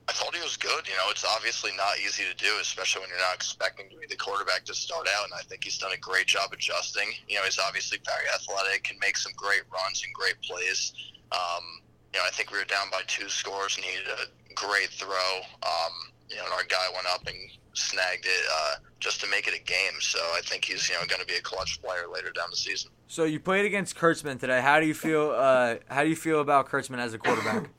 [0.10, 0.88] I thought he was good.
[0.88, 4.08] You know, it's obviously not easy to do, especially when you're not expecting to be
[4.08, 5.26] the quarterback to start out.
[5.26, 7.12] And I think he's done a great job adjusting.
[7.28, 10.94] You know, he's obviously very athletic, can make some great runs and great plays.
[11.34, 14.54] Um, you know, I think we were down by two scores and he needed a
[14.56, 15.44] great throw.
[15.64, 15.94] Um,
[16.30, 17.36] you know, and our guy went up and
[17.74, 20.00] snagged it uh, just to make it a game.
[20.00, 22.58] So I think he's you know going to be a clutch player later down the
[22.58, 22.92] season.
[23.08, 24.62] So you played against Kurtzman today.
[24.62, 25.32] How do you feel?
[25.32, 27.70] Uh, how do you feel about Kurtzman as a quarterback?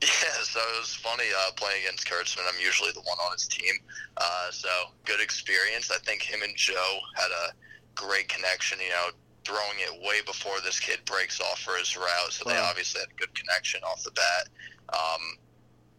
[0.00, 2.46] Yeah, so it was funny uh, playing against Kurtzman.
[2.48, 3.74] I'm usually the one on his team,
[4.16, 4.68] uh, so
[5.04, 5.90] good experience.
[5.90, 7.52] I think him and Joe had a
[7.96, 8.78] great connection.
[8.80, 9.08] You know,
[9.44, 13.08] throwing it way before this kid breaks off for his route, so they obviously had
[13.10, 14.48] a good connection off the bat.
[14.92, 15.38] Um,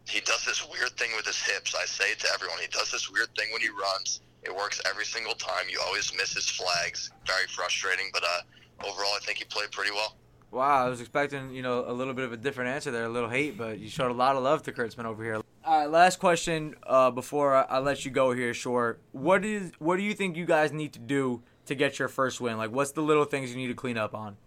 [0.08, 1.76] he does this weird thing with his hips.
[1.76, 2.60] I say it to everyone.
[2.60, 4.22] He does this weird thing when he runs.
[4.44, 5.66] It works every single time.
[5.70, 7.12] You always miss his flags.
[7.26, 10.16] Very frustrating, but uh, overall, I think he played pretty well.
[10.52, 13.10] Wow, I was expecting you know a little bit of a different answer there, a
[13.10, 15.42] little hate, but you showed a lot of love to Kurtzman over here.
[15.64, 18.98] All right, last question uh, before I, let you go here, Shore.
[19.12, 22.42] What is what do you think you guys need to do to get your first
[22.42, 22.58] win?
[22.58, 24.38] Like, what's the little things you need to clean up on?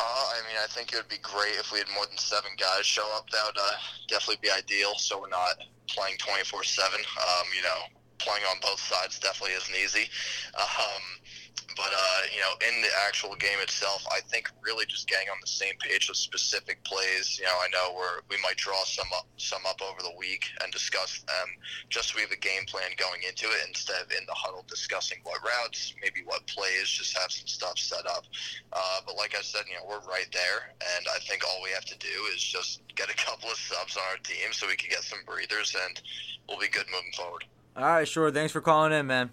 [0.00, 2.52] Uh, I mean, I think it would be great if we had more than seven
[2.58, 3.28] guys show up.
[3.30, 3.72] That would uh,
[4.08, 4.94] definitely be ideal.
[4.96, 5.56] So we're not
[5.88, 7.00] playing twenty four seven.
[7.00, 10.08] Um, you know, playing on both sides definitely isn't easy.
[10.58, 11.02] Um,
[11.76, 15.38] but uh, you know, in the actual game itself, I think really just getting on
[15.40, 17.38] the same page with specific plays.
[17.38, 20.46] You know, I know we're we might draw some up some up over the week
[20.62, 21.48] and discuss them
[21.90, 24.64] just so we have a game plan going into it instead of in the huddle
[24.68, 28.24] discussing what routes, maybe what plays, just have some stuff set up.
[28.72, 31.70] Uh, but like I said, you know, we're right there, and I think all we
[31.70, 34.76] have to do is just get a couple of subs on our team so we
[34.76, 36.00] can get some breathers, and
[36.48, 37.44] we'll be good moving forward.
[37.76, 38.30] All right, sure.
[38.30, 39.30] Thanks for calling in, man.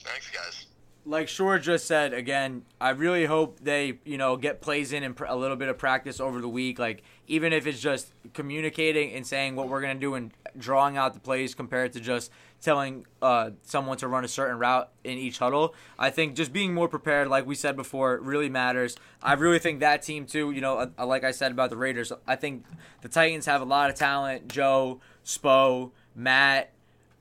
[0.00, 0.67] Thanks, guys.
[1.08, 5.16] Like Shore just said again, I really hope they you know get plays in and
[5.16, 6.78] pr- a little bit of practice over the week.
[6.78, 11.14] Like even if it's just communicating and saying what we're gonna do and drawing out
[11.14, 15.38] the plays compared to just telling uh, someone to run a certain route in each
[15.38, 15.74] huddle.
[15.98, 18.96] I think just being more prepared, like we said before, really matters.
[19.22, 20.50] I really think that team too.
[20.50, 22.64] You know, uh, like I said about the Raiders, I think
[23.00, 24.48] the Titans have a lot of talent.
[24.48, 26.72] Joe, Spo, Matt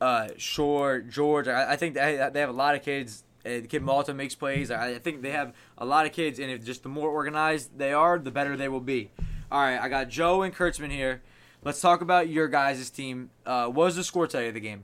[0.01, 1.47] uh, Shore, George.
[1.47, 3.23] I, I think they, they have a lot of kids.
[3.47, 4.69] Uh, the kid Malta makes plays.
[4.69, 7.77] I, I think they have a lot of kids, and if just the more organized
[7.77, 9.11] they are, the better they will be.
[9.51, 11.21] All right, I got Joe and Kurtzman here.
[11.63, 13.29] Let's talk about your guys' team.
[13.45, 14.83] Uh, what was the score tell you of the game?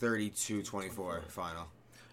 [0.00, 1.66] 32-24 final.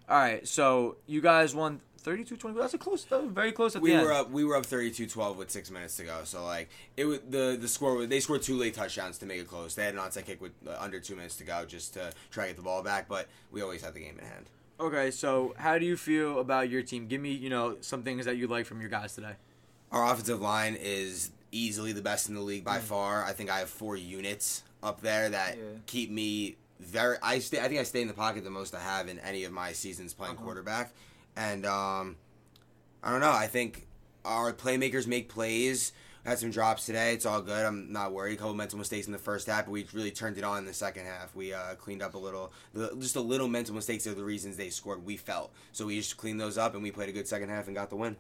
[0.08, 2.56] All right, so you guys won 32-24.
[2.56, 4.06] That's a close, that was very close at We the end.
[4.06, 4.30] were up.
[4.32, 6.21] We were up 32-12 with six minutes to go.
[6.24, 7.95] So like it was the the score.
[7.95, 9.74] was- They scored two late touchdowns to make it close.
[9.74, 12.43] They had an onside kick with uh, under two minutes to go just to try
[12.45, 13.08] to get the ball back.
[13.08, 14.45] But we always had the game in hand.
[14.80, 17.08] Okay, so how do you feel about your team?
[17.08, 19.34] Give me, you know, some things that you like from your guys today.
[19.92, 22.66] Our offensive line is easily the best in the league Mm.
[22.66, 23.24] by far.
[23.24, 25.64] I think I have four units up there that Yeah.
[25.86, 27.18] keep me very.
[27.24, 27.60] I stay.
[27.62, 29.72] I think I stay in the pocket the most I have in any of my
[29.72, 30.44] seasons playing Uh-huh.
[30.44, 30.94] quarterback,
[31.38, 32.18] and um,
[33.02, 33.32] I don't know.
[33.32, 33.88] I think
[34.26, 35.94] our playmakers make plays.
[36.26, 37.14] Had some drops today.
[37.14, 37.66] It's all good.
[37.66, 38.34] I'm not worried.
[38.34, 40.66] A couple mental mistakes in the first half, but we really turned it on in
[40.66, 41.36] the second half.
[41.36, 42.52] We uh, cleaned up a little,
[43.00, 45.06] just a little mental mistakes are the reasons they scored.
[45.06, 47.68] We felt so we just cleaned those up, and we played a good second half
[47.68, 48.16] and got the win.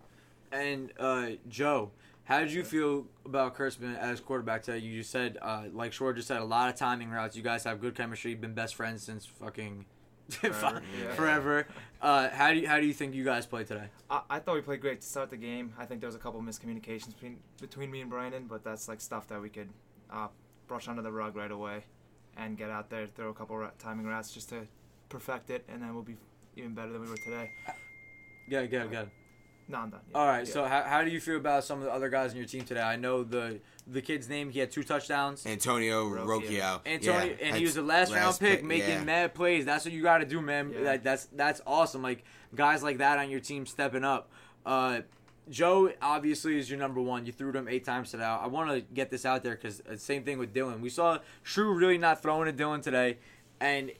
[0.51, 1.89] And uh, Joe,
[2.25, 4.77] how did you feel about Kurtzman as quarterback today?
[4.79, 7.35] You just said, uh, like Shore just said, a lot of timing routes.
[7.35, 8.31] You guys have good chemistry.
[8.31, 9.85] You've been best friends since fucking
[10.29, 10.81] forever.
[11.01, 11.13] yeah.
[11.13, 11.67] forever.
[12.01, 13.87] Uh, how do you, how do you think you guys played today?
[14.09, 15.73] I, I thought we played great to start the game.
[15.77, 18.87] I think there was a couple of miscommunications between between me and Brandon, but that's
[18.87, 19.69] like stuff that we could
[20.11, 20.27] uh,
[20.67, 21.83] brush under the rug right away
[22.37, 24.67] and get out there, throw a couple ra- timing rats just to
[25.09, 26.17] perfect it, and then we'll be
[26.55, 27.49] even better than we were today.
[28.47, 29.09] Yeah, good, good.
[29.67, 30.01] No, I'm done.
[30.11, 30.17] Yeah.
[30.17, 30.47] All right.
[30.47, 30.53] Yeah.
[30.53, 32.63] So how, how do you feel about some of the other guys in your team
[32.63, 32.81] today?
[32.81, 34.49] I know the the kid's name.
[34.49, 35.45] He had two touchdowns.
[35.45, 36.25] Antonio Rocchio.
[36.25, 36.81] Rocchio.
[36.85, 39.03] Antonio, yeah, and he was that's a last, round pick, pick, making yeah.
[39.03, 39.65] mad plays.
[39.65, 40.71] That's what you got to do, man.
[40.71, 40.83] Yeah.
[40.83, 42.01] That, that's that's awesome.
[42.01, 42.23] Like
[42.53, 44.29] guys like that on your team stepping up.
[44.65, 45.01] Uh,
[45.49, 47.25] Joe obviously is your number one.
[47.25, 48.23] You threw to him eight times today.
[48.23, 50.79] I want to get this out there because same thing with Dylan.
[50.79, 53.17] We saw True really not throwing to Dylan today,
[53.59, 53.91] and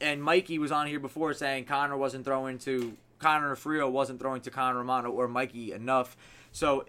[0.00, 4.40] and Mikey was on here before saying Connor wasn't throwing to Connor Friel wasn't throwing
[4.42, 6.16] to Connor Romano or Mikey enough.
[6.52, 6.84] So,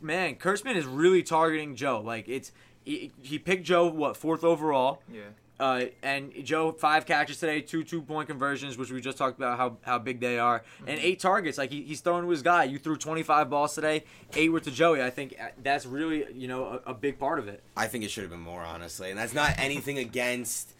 [0.00, 2.00] man, Kurtzman is really targeting Joe.
[2.00, 2.52] Like it's
[2.84, 5.02] he, he picked Joe what fourth overall.
[5.12, 5.22] yeah.
[5.60, 9.58] Uh, and Joe, five catches today, two two point conversions, which we just talked about
[9.58, 11.56] how, how big they are, and eight targets.
[11.56, 12.64] Like he, he's throwing to his guy.
[12.64, 14.02] You threw 25 balls today,
[14.34, 15.00] eight were to Joey.
[15.02, 17.62] I think uh, that's really you know a, a big part of it.
[17.76, 19.10] I think it should have been more, honestly.
[19.10, 20.72] And that's not anything against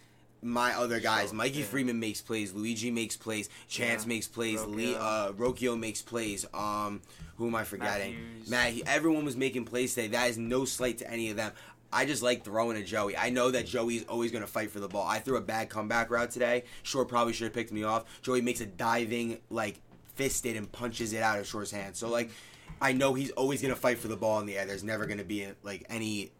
[0.42, 1.32] my other guys.
[1.32, 2.52] Mikey Freeman makes plays.
[2.52, 3.48] Luigi makes plays.
[3.68, 4.08] Chance Yeah.
[4.08, 4.58] makes plays.
[4.60, 4.74] Rocchio.
[4.74, 6.44] Lee, uh, Rocchio makes plays.
[6.52, 7.00] Um,
[7.36, 8.14] who am I forgetting?
[8.14, 8.50] Hughes.
[8.50, 8.74] Matt.
[8.86, 10.08] Everyone was making plays today.
[10.08, 11.52] That is no slight to any of them.
[11.94, 13.16] I just like throwing to Joey.
[13.16, 15.06] I know that Joey's always going to fight for the ball.
[15.06, 16.64] I threw a bad comeback route today.
[16.82, 18.04] Shore probably should have picked me off.
[18.22, 19.78] Joey makes a diving, like,
[20.14, 21.94] fisted and punches it out of Shore's hand.
[21.94, 22.30] So, like,
[22.80, 24.64] I know he's always going to fight for the ball in the air.
[24.64, 26.32] There's never going to be, like, any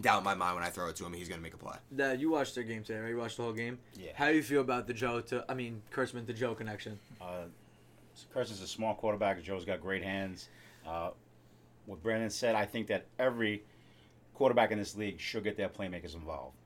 [0.00, 1.12] doubt in my mind when I throw it to him.
[1.12, 1.76] He's going to make a play.
[1.94, 3.10] Dad, you watched their game today, right?
[3.10, 3.78] You watched the whole game.
[3.98, 4.10] Yeah.
[4.14, 6.98] How do you feel about the Joe to I mean Kurtzman to Joe connection?
[7.20, 7.44] Uh,
[8.32, 9.42] Kirsten's a small quarterback.
[9.42, 10.48] Joe's got great hands.
[10.86, 11.10] Uh,
[11.86, 13.62] what Brandon said, I think that every
[14.34, 16.56] quarterback in this league should get their playmakers involved.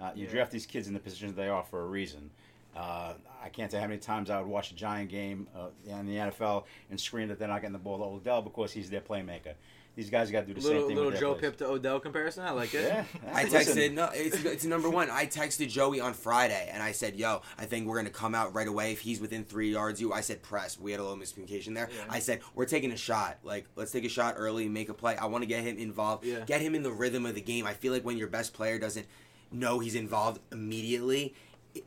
[0.00, 2.30] Uh, you draft these kids in the positions they are for a reason.
[2.74, 6.06] Uh, I can't tell how many times I would watch a Giant game uh, in
[6.06, 9.00] the NFL and scream that they're not getting the ball to Odell because he's their
[9.00, 9.54] playmaker.
[9.94, 11.34] These guys got to do the Little same thing little with Joe.
[11.34, 12.44] Pip to Odell comparison.
[12.44, 12.84] I like it.
[12.84, 15.10] Yeah, I texted no, it's it's number one.
[15.10, 18.54] I texted Joey on Friday and I said, "Yo, I think we're gonna come out
[18.54, 19.98] right away if he's within three yards.
[19.98, 20.78] of You, I said press.
[20.80, 21.90] We had a little miscommunication there.
[21.94, 22.04] Yeah.
[22.08, 23.36] I said we're taking a shot.
[23.44, 25.14] Like let's take a shot early, make a play.
[25.16, 26.40] I want to get him involved, Yeah.
[26.46, 27.66] get him in the rhythm of the game.
[27.66, 29.06] I feel like when your best player doesn't
[29.50, 31.34] know he's involved immediately."
[31.74, 31.84] it-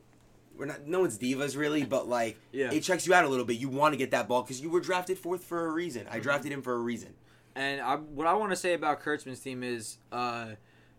[0.56, 0.86] We're not.
[0.86, 2.70] No one's divas really, but like Yeah.
[2.72, 3.56] it checks you out a little bit.
[3.58, 6.04] You want to get that ball because you were drafted fourth for a reason.
[6.04, 6.14] Mm-hmm.
[6.14, 7.14] I drafted him for a reason.
[7.56, 10.50] And I, what I want to say about Kurtzman's team is, uh,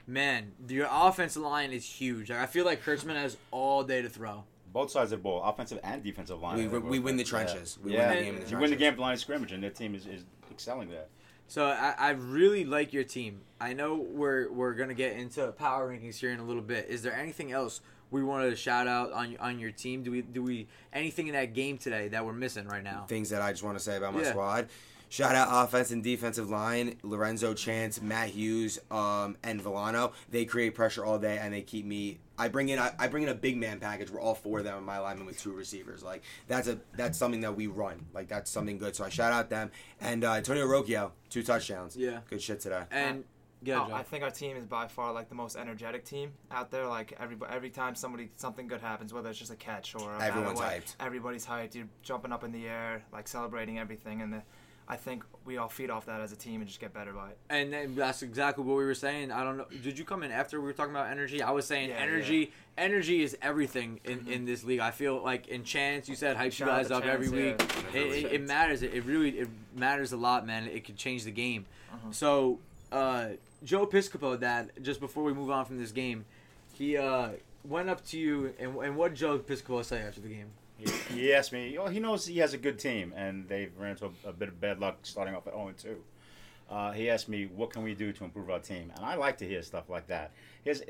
[0.07, 2.29] man, your offensive line is huge.
[2.31, 4.43] Like, I feel like Kurtzman has all day to throw.
[4.73, 6.57] both sides of the ball, offensive and defensive line.
[6.57, 7.29] We- They're we win the good.
[7.29, 7.77] trenches.
[7.83, 8.09] We yeah.
[8.09, 9.63] win the game in the you win the game at the line of scrimmage, and
[9.63, 11.05] their team is, is excelling there.
[11.47, 13.41] So I, I really like your team.
[13.61, 16.87] I know we're we're gonna get into power rankings here in a little bit.
[16.89, 17.79] Is there anything else
[18.11, 20.03] we wanted to shout out on on your team?
[20.03, 23.05] Do we do we anything in that game today that we're missing right now?
[23.07, 24.29] things that I just want to say about my Yeah.
[24.31, 24.67] squad.
[25.09, 30.11] Shout out offense and defensive line, Lorenzo Chance, Matt Hughes, um, and Villano.
[30.29, 32.19] They create pressure all day and they keep me.
[32.37, 34.65] I bring in I, I bring in a big man package where all four of
[34.65, 36.03] them are my linemen with two receivers.
[36.03, 38.05] Like that's a that's something that we run.
[38.13, 38.95] Like that's something good.
[38.95, 41.95] So I shout out them and uh, Antonio Rocchio, two touchdowns.
[41.95, 42.19] Yeah.
[42.29, 42.83] good shit today.
[42.91, 43.23] And
[43.63, 46.69] yeah, Oh, I think our team is by far like the most energetic team out
[46.69, 46.85] there.
[46.85, 50.19] Like every every time somebody something good happens, whether it's just a catch or a
[50.19, 50.95] bad Everyone's away, hyped.
[50.99, 51.73] Everybody's hyped.
[51.73, 54.43] You're jumping up in the air, like celebrating everything, and the,
[54.89, 57.29] I think we all feed off that as a team and just get better by
[57.29, 57.37] it.
[57.49, 59.31] And then that's exactly what we were saying.
[59.31, 59.65] I don't know.
[59.83, 61.41] Did you come in after we were talking about energy?
[61.41, 62.51] I was saying Yeah, energy.
[62.77, 64.79] Energy is everything in, in this league.
[64.79, 67.61] I feel like in chance you said hype you guys up every week.
[67.93, 67.99] yeah.
[67.99, 68.81] It, it, it matters.
[68.81, 70.67] It, it really it matters a lot, man.
[70.67, 71.65] It could change the game.
[71.91, 72.11] Uh-huh.
[72.11, 72.59] So
[72.91, 73.29] uh,
[73.63, 76.23] Joe Piscopo, that just before we move on from this game,
[76.73, 77.29] he uh,
[77.65, 80.51] went up to you and and what did Joe Piscopo say after the game?
[80.77, 81.77] He, he asked me.
[81.77, 84.49] Oh, he knows he has a good team, and they've ran into a, a bit
[84.49, 85.97] of bad luck starting off at 0 2.
[86.69, 89.37] Uh, he asked me, "What can we do to improve our team?" And I like
[89.37, 90.31] to hear stuff like that.
[90.63, 90.81] Here's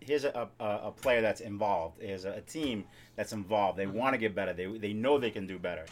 [0.00, 2.00] here's a, a, a player that's involved.
[2.00, 2.84] Here's a, a team
[3.16, 3.78] that's involved.
[3.78, 4.52] They want to get better.
[4.52, 5.86] They they know they can do better.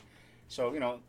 [0.49, 1.01] So you know,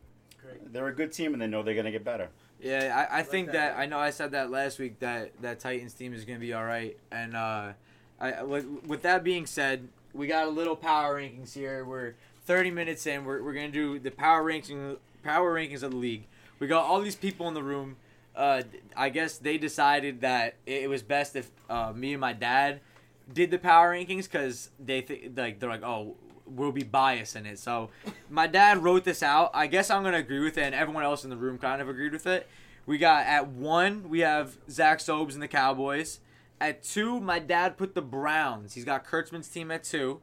[0.72, 2.30] they're a good team, and they know they're going to get better.
[2.62, 5.94] Yeah, I, I think that, I know I said that last week that that Titans
[5.94, 6.98] team is going to be all right.
[7.12, 7.74] And uh,
[8.22, 11.86] I with, with that being said, we got a little power rankings here.
[11.86, 13.26] We're 30 minutes in.
[13.26, 16.28] We're, we're to do the power ranking power rankings of the league.
[16.60, 17.98] We got all these people in the room.
[18.36, 18.64] Uh,
[18.96, 22.82] I guess they decided that it was best if uh, me and my dad
[23.32, 27.46] did the power rankings because they think like they're like oh we'll be biased in
[27.46, 27.60] it.
[27.60, 27.90] So
[28.30, 29.52] my dad wrote this out.
[29.54, 31.90] I guess I'm gonna agree with it, and everyone else in the room kind of
[31.90, 32.48] agreed with it.
[32.86, 36.20] We got at one, we have Zach Sobes and the Cowboys.
[36.62, 38.74] At two, my dad put the Browns.
[38.74, 40.22] He's got Kurtzman's team at two.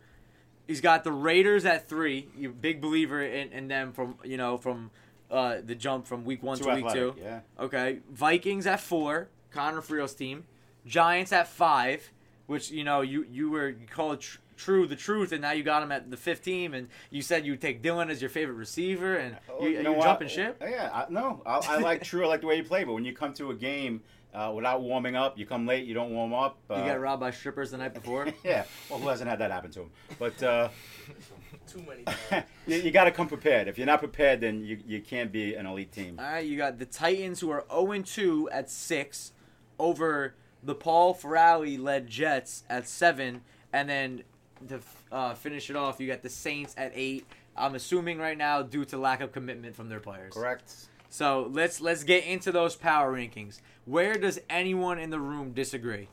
[0.66, 2.28] He's got the Raiders at three.
[2.36, 4.90] You big believer in, in them from you know from
[5.30, 7.14] uh, the jump from week one Too to week two.
[7.20, 7.40] yeah.
[7.58, 9.28] Okay, Vikings at four.
[9.52, 10.44] Connor Friel's team.
[10.86, 12.10] Giants at five,
[12.46, 15.50] which you know you you were you call it tr- true the truth, and now
[15.52, 18.30] you got him at the fifth team, and you said you take Dylan as your
[18.30, 20.56] favorite receiver, and Oh, you, you you know are jumping ship.
[20.60, 22.24] Oh, Yeah, I, no, I, I like True.
[22.24, 24.02] I like the way you play, but when you come to a game
[24.34, 26.58] uh, without warming up, you come late, you don't warm up.
[26.70, 28.28] Uh, You got robbed by strippers the night before.
[28.44, 29.90] yeah, well, who hasn't had that happen to him?
[30.18, 30.68] But uh,
[31.66, 32.04] Too many.
[32.66, 33.68] you, you got to come prepared.
[33.68, 36.16] If you're not prepared, then you, you can't be an elite team.
[36.18, 39.32] All right, you got the Titans who are 0 2 at 6
[39.78, 43.40] over the Paul Ferrari led Jets at 7.
[43.72, 44.22] And then
[44.68, 44.80] to
[45.12, 47.26] uh, finish it off, you got the Saints at 8.
[47.56, 50.34] I'm assuming right now due to lack of commitment from their players.
[50.34, 50.88] Correct.
[51.10, 53.60] So let's let's get into those power rankings.
[53.84, 56.08] Where does anyone in the room disagree?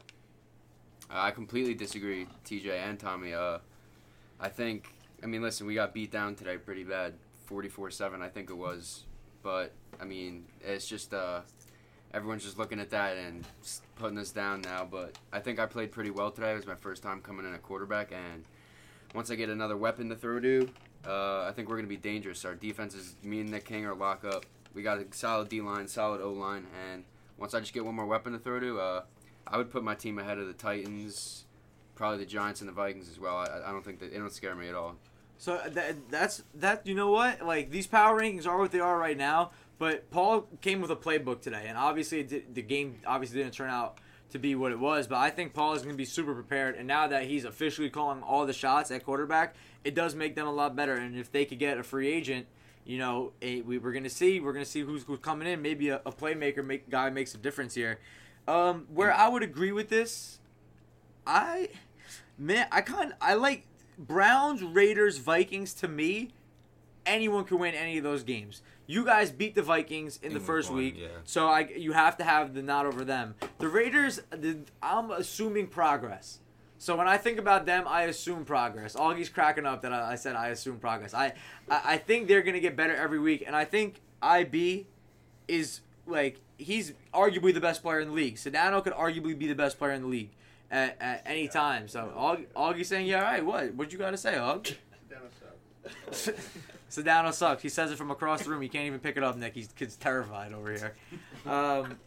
[1.10, 3.34] I completely disagree, TJ and Tommy.
[3.34, 3.60] Uh,
[4.40, 4.94] I think.
[5.24, 7.14] I mean, listen, we got beat down today pretty bad,
[7.46, 9.04] forty-four-seven, I think it was.
[9.44, 9.72] But
[10.02, 11.42] I mean, it's just uh,
[12.12, 13.46] everyone's just looking at that and
[13.96, 14.88] putting us down now.
[14.90, 16.52] But I think I played pretty well today.
[16.54, 18.44] It was my first time coming in at quarterback, and
[19.14, 20.70] once I get another weapon to throw to,
[21.08, 22.44] uh, I think we're gonna be dangerous.
[22.46, 24.46] Our defense is me and Nick King are lock up.
[24.78, 27.04] We got a solid D line, solid O line, and
[27.36, 29.02] once I just get one more weapon to throw to, uh,
[29.48, 31.46] I would put my team ahead of the Titans,
[31.96, 33.38] probably the Giants and the Vikings as well.
[33.38, 34.96] I, I don't think that they don't scare me at all.
[35.40, 36.86] So uh, that, that's that.
[36.86, 37.42] You know what?
[37.42, 39.50] Like these power rankings are what they are right now.
[39.80, 43.72] But Paul came with a playbook today, and obviously did, the game obviously didn't turn
[43.72, 43.98] out
[44.30, 45.08] to be what it was.
[45.08, 47.90] But I think Paul is going to be super prepared, and now that he's officially
[47.90, 50.94] calling all the shots at quarterback, it does make them a lot better.
[50.94, 52.46] And if they could get a free agent,
[52.88, 55.48] you know, a, we, we're going to see we're going to see who's, who's coming
[55.48, 55.62] in.
[55.62, 58.00] Maybe a, a playmaker make, guy makes a difference here.
[58.48, 60.40] Um, where I would agree with this,
[61.26, 61.70] I
[62.38, 63.66] man, I kind I like
[64.00, 65.74] Browns, Raiders, Vikings.
[65.76, 66.30] To me,
[67.06, 68.62] anyone can win any of those games.
[68.86, 71.08] You guys beat the Vikings in, In the first week, yeah.
[71.26, 73.36] so I you have to have the nod over them.
[73.60, 76.40] The Raiders, the, I'm assuming progress.
[76.80, 78.96] So when I think about them, I assume progress.
[78.96, 81.14] Augie's cracking up that I, I said I assume progress.
[81.14, 81.34] I,
[81.70, 84.86] I I think they're gonna get better every week, and I think IB
[85.48, 88.36] is like he's arguably the best player in the league.
[88.36, 90.32] Sedano could arguably be the best player in the league
[90.72, 91.88] at, at any time.
[91.88, 93.46] So Aug, Augie's saying, "Yeah, all right.
[93.46, 93.74] What?
[93.74, 94.76] What you got to say, Aug?"
[95.10, 95.30] Sedano
[96.12, 96.32] sucks.
[96.90, 97.62] Sedano sucks.
[97.64, 98.62] He says it from across the room.
[98.62, 99.54] He can't even pick it up, Nick.
[99.54, 100.96] He's kid's terrified over here.
[101.46, 101.98] Um,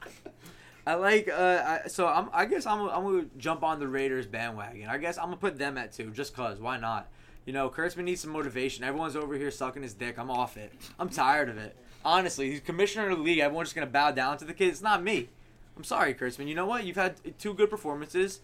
[0.90, 1.28] I like.
[1.28, 2.28] Uh, I, so I'm.
[2.32, 2.80] I guess I'm.
[2.88, 4.88] I'm gonna jump on the Raiders bandwagon.
[4.88, 6.58] I guess I'm gonna put them at two, just cause.
[6.58, 7.08] Why not?
[7.46, 8.82] You know, Kurtzman needs some motivation.
[8.84, 10.18] Everyone's over here sucking his dick.
[10.18, 10.72] I'm off it.
[10.98, 11.76] I'm tired of it.
[12.04, 13.38] Honestly, he's commissioner of the league.
[13.38, 14.68] Everyone's just gonna bow down to the kid.
[14.68, 15.28] It's not me.
[15.76, 16.48] I'm sorry, Kurtzman.
[16.48, 16.84] You know what?
[16.84, 18.40] You've had two good performances.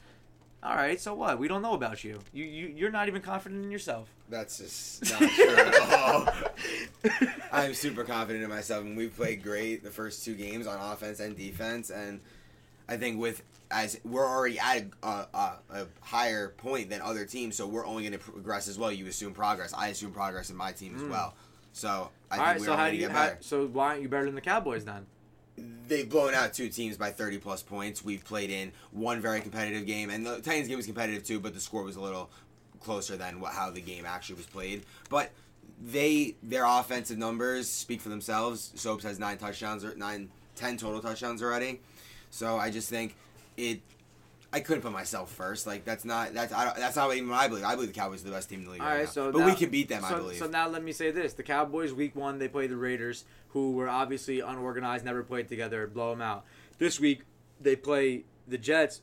[0.62, 1.38] All right, so what?
[1.38, 2.18] We don't know about you.
[2.32, 4.08] You you you're not even confident in yourself.
[4.28, 6.28] That's just not true at all.
[7.52, 11.20] I'm super confident in myself, and we've played great the first two games on offense
[11.20, 11.90] and defense.
[11.90, 12.20] And
[12.88, 17.56] I think with as we're already at a, a, a higher point than other teams,
[17.56, 18.92] so we're only going to progress as well.
[18.92, 19.74] You assume progress.
[19.74, 21.10] I assume progress in my team as hmm.
[21.10, 21.34] well.
[21.72, 23.08] So I All think right, so how do you?
[23.08, 25.06] How, so why aren't you better than the Cowboys then?
[25.88, 28.04] They've blown out two teams by 30 plus points.
[28.04, 31.54] We've played in one very competitive game, and the Titans game was competitive too, but
[31.54, 32.30] the score was a little
[32.80, 34.84] closer than what, how the game actually was played.
[35.08, 35.32] But
[35.82, 38.72] they their offensive numbers speak for themselves.
[38.74, 41.80] Soaps has nine touchdowns or nine, ten total touchdowns already.
[42.36, 43.16] So I just think
[43.56, 43.80] it.
[44.52, 45.66] I couldn't put myself first.
[45.66, 47.64] Like that's not that's I don't, that's not even what I believe.
[47.64, 49.10] I believe the Cowboys are the best team in the league All right, right, now.
[49.10, 50.02] so but now- we can beat them.
[50.02, 50.38] so, I believe.
[50.38, 53.72] So now let me say this: the Cowboys, week one, they played the Raiders, who
[53.72, 56.44] were obviously unorganized, never played together, blow them out.
[56.78, 57.22] This week
[57.60, 59.00] they play the Jets.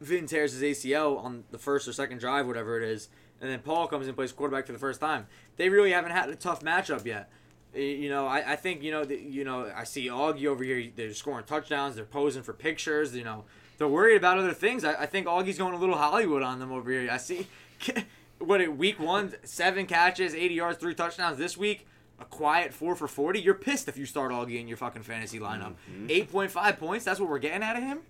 [0.00, 3.08] Vin tears his ACL on the first or second drive, whatever it is,
[3.40, 5.26] and then Paul comes and plays quarterback for the first time.
[5.56, 7.30] They really haven't had a tough matchup yet.
[7.74, 10.62] Eh, You know, I, I think you know, the, you know, I see Augie over
[10.64, 10.90] here.
[10.94, 11.96] They're scoring touchdowns.
[11.96, 13.14] They're posing for pictures.
[13.16, 13.44] You know,
[13.78, 14.84] they're worried about other things.
[14.84, 17.08] I, I think Augie's going a little Hollywood on them over here.
[17.10, 17.46] I see,
[18.38, 21.38] what it week one, seven catches, eighty yards, three touchdowns.
[21.38, 21.86] This week,
[22.20, 23.40] a quiet four for forty.
[23.40, 25.74] You're pissed if you start Augie in your fucking fantasy lineup.
[26.08, 27.04] Eight point five points.
[27.04, 28.00] That's what we're getting out of him,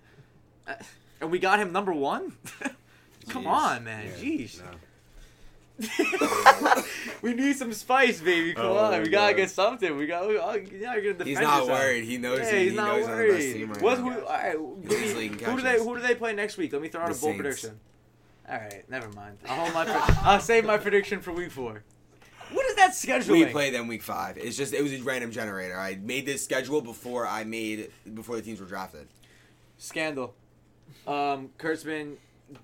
[0.67, 0.75] Uh,
[1.21, 2.33] and we got him number one.
[3.29, 3.47] Come Jeez.
[3.47, 4.05] on, man.
[4.07, 4.59] Yeah, Jeez.
[4.59, 4.65] no.
[7.21, 8.53] we need some spice, baby.
[8.53, 9.95] Come Oh, on, we gotta get something.
[9.95, 10.23] We got.
[10.23, 11.69] Oh, yeah, you're gonna defend He's not yourself.
[11.69, 12.03] worried.
[12.05, 12.39] He knows.
[12.39, 13.69] Yeah, he, he's he not knows worried.
[13.69, 13.99] right What?
[13.99, 14.03] now.
[14.09, 14.19] Who?
[14.21, 14.53] All right.
[14.53, 14.89] Who, who
[15.57, 15.77] do they?
[15.77, 16.73] Who do they play next week?
[16.73, 17.41] Let me throw out The a bold Saints.
[17.41, 17.79] prediction.
[18.49, 19.37] All right, never mind.
[19.47, 19.85] I'll hold my.
[19.85, 21.83] Pre- I'll save my prediction for week four.
[22.51, 23.31] What is that scheduling?
[23.31, 24.37] We play them week five.
[24.37, 25.77] It's just it was a random generator.
[25.79, 29.07] I made this schedule before I made before the teams were drafted.
[29.77, 30.35] Scandal.
[31.07, 32.15] Um, Kurtzman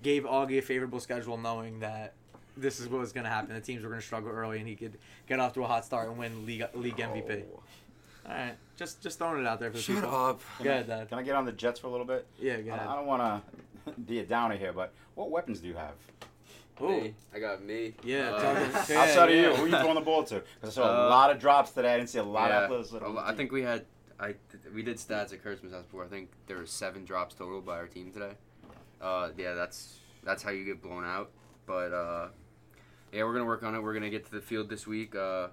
[0.02, 2.12] gave Augie a favorable schedule, knowing that
[2.60, 3.54] this is what was going to happen.
[3.54, 4.98] The teams were going to struggle early, and he could
[5.28, 7.44] get off to a hot start and win league league MVP.
[8.26, 10.14] All right, just just throwing it out there for the Shut people.
[10.14, 10.40] up.
[10.62, 11.08] Go ahead, Dad.
[11.08, 12.26] Can I get on the Jets for a little bit?
[12.38, 12.86] Yeah, go I, ahead.
[12.88, 13.42] I don't want
[13.86, 15.94] to be a downer here, but what weapons do you have?
[16.82, 16.88] Ooh.
[17.02, 17.14] Me.
[17.34, 17.92] I got me.
[18.04, 18.40] Yeah, Uh,
[18.72, 19.36] talk- yeah, Outside yeah.
[19.50, 20.42] of you, who you throwing the ball to?
[20.60, 21.92] Because I saw a Uh, lot of drops today.
[21.92, 23.04] I didn't see a lot yeah, of athleticism.
[23.18, 23.84] a I think we had.
[24.18, 24.34] I
[24.74, 26.04] we did stats at Kurtzman's house before.
[26.04, 28.32] I think there were seven drops total by our team today.
[29.00, 31.30] Uh, yeah, that's that's how you get blown out.
[31.66, 32.28] But uh,
[33.12, 33.82] yeah, we're gonna work on it.
[33.82, 35.14] We're gonna get to the field this week.
[35.14, 35.48] Uh,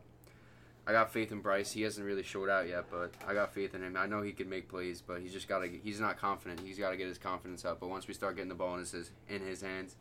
[0.85, 1.71] I got faith in Bryce.
[1.73, 3.97] He hasn't really showed out yet, but I got faith in him.
[3.97, 5.67] I know he can make plays, but he's just gotta.
[5.67, 6.61] He's not confident.
[6.61, 7.79] He's got to get his confidence up.
[7.81, 9.97] But once we start getting the ball in his in his hands,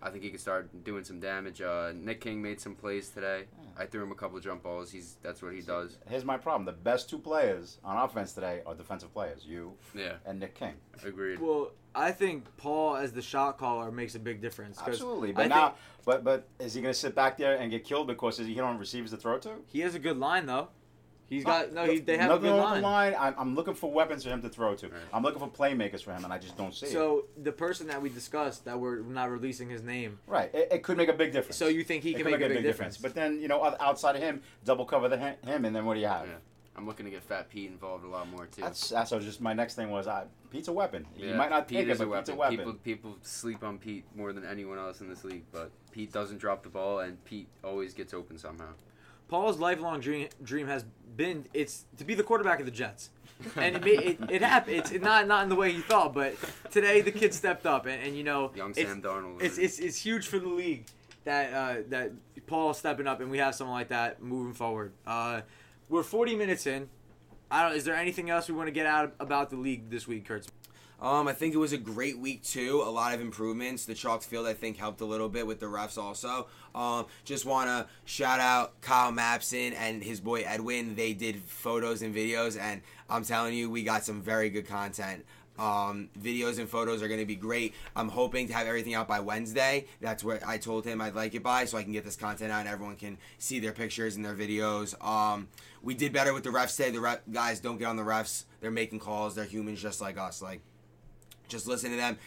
[0.00, 1.60] I think he can start doing some damage.
[1.60, 3.46] Uh, Nick King made some plays today.
[3.76, 4.92] I threw him a couple of jump balls.
[4.92, 5.98] He's that's what he does.
[6.08, 10.14] Here's my problem: the best two players on offense today are defensive players, you Yeah,
[10.24, 10.74] and Nick King.
[11.04, 11.40] agreed.
[11.40, 14.78] Well, I think Paul as the shot caller makes a big difference.
[14.84, 15.74] Absolutely, I but think now,
[16.04, 18.78] but but is he going to sit back there and get killed because he don't
[18.78, 19.50] receivers to throw to?
[19.66, 20.68] he has a good line though.
[21.28, 21.84] He's got no.
[21.84, 23.12] He, they have a good wrong line.
[23.12, 23.14] line.
[23.18, 24.88] I'm, I'm looking for weapons for him to throw to.
[24.88, 25.00] Right.
[25.12, 26.92] I'm looking for playmakers for him, and I just don't see it.
[26.92, 30.20] So the person that we discussed that we're not releasing his name.
[30.26, 31.56] Right, it, it could make a big difference.
[31.56, 32.96] So you think he It can could make, a big, difference?
[32.96, 36.00] But then you know, outside of him, double cover the him, and then what do
[36.00, 36.26] you have?
[36.26, 36.34] Yeah.
[36.78, 38.62] I'm looking to get Fat Pete involved a lot more too.
[38.62, 40.06] That's that's what just my next thing was.
[40.06, 41.04] I, Pete's a weapon.
[41.16, 42.24] yeah, You might not Pete take is it, a but weapon.
[42.24, 42.56] Pete's a weapon.
[42.56, 46.38] People people sleep on Pete more than anyone else in this league, but Pete doesn't
[46.38, 48.68] drop the ball, and Pete always gets open somehow.
[49.28, 50.84] Paul's lifelong dream dream has
[51.16, 53.10] been it's to be the quarterback of the Jets,
[53.56, 54.76] and it it, it, it happened.
[54.76, 56.36] It's not not in the way he thought, but
[56.70, 59.42] today the kid stepped up, and, and you know Young it's, Sam Darnold.
[59.42, 60.86] it's, it's it's huge for the league
[61.24, 62.12] that uh, that
[62.46, 64.92] Paul's stepping up, and we have someone like that moving forward.
[65.06, 65.42] Uh,
[65.88, 66.88] we're 40 minutes in.
[67.50, 67.76] I don't.
[67.76, 70.48] Is there anything else we want to get out about the league this week, Kurtz?
[71.00, 72.82] Um, I think it was a great week too.
[72.84, 73.84] A lot of improvements.
[73.84, 76.48] The chalk field I think helped a little bit with the refs also.
[76.74, 80.96] Um, just wanna shout out Kyle Mapson and his boy Edwin.
[80.96, 85.24] They did photos and videos, and I'm telling you, we got some very good content.
[85.58, 87.74] Um, videos and photos are going to be great.
[87.96, 89.86] I'm hoping to have everything out by Wednesday.
[90.00, 92.52] That's what I told him I'd like it by, so I can get this content
[92.52, 94.94] out and everyone can see their pictures and their videos.
[95.04, 95.48] Um,
[95.82, 96.90] we did better with the refs today.
[96.90, 98.44] The ref, guys don't get on the refs.
[98.60, 99.34] They're making calls.
[99.34, 100.40] They're humans just like us.
[100.40, 100.60] Like
[101.48, 102.18] just listen to them,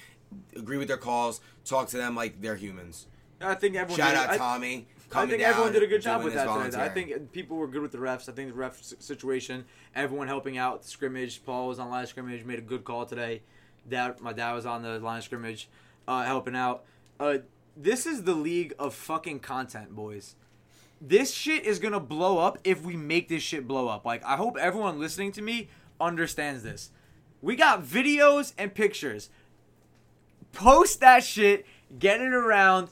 [0.55, 3.07] agree with their calls, talk to them like they're humans.
[3.39, 3.97] I think everyone.
[3.97, 4.87] Shout out I, Tommy.
[5.13, 6.81] I think everyone did a good job with that today.
[6.81, 8.29] I think people were good with the refs.
[8.29, 11.43] I think the ref situation, everyone helping out the scrimmage.
[11.45, 13.41] Paul was on line of scrimmage, made a good call today.
[13.89, 15.69] Dad, my dad was on the line of scrimmage,
[16.07, 16.83] uh, helping out.
[17.19, 17.39] Uh,
[17.75, 20.35] this is the league of fucking content, boys.
[20.99, 24.05] This shit is gonna blow up if we make this shit blow up.
[24.05, 26.91] Like, I hope everyone listening to me understands this.
[27.41, 29.29] We got videos and pictures.
[30.53, 31.65] Post that shit,
[31.97, 32.89] get it around.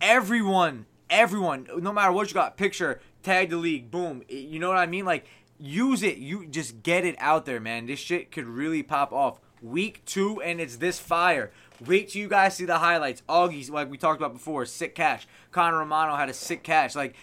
[0.00, 4.22] Everyone, everyone, no matter what you got, picture, tag the league, boom.
[4.28, 5.04] You know what I mean?
[5.04, 5.26] Like,
[5.58, 6.18] use it.
[6.18, 7.86] You just get it out there, man.
[7.86, 9.40] This shit could really pop off.
[9.60, 11.50] Week two, and it's this fire.
[11.84, 13.22] Wait till you guys see the highlights.
[13.28, 15.26] Augie's, like we talked about before, sick catch.
[15.50, 16.94] Connor Romano had a sick catch.
[16.94, 17.16] Like,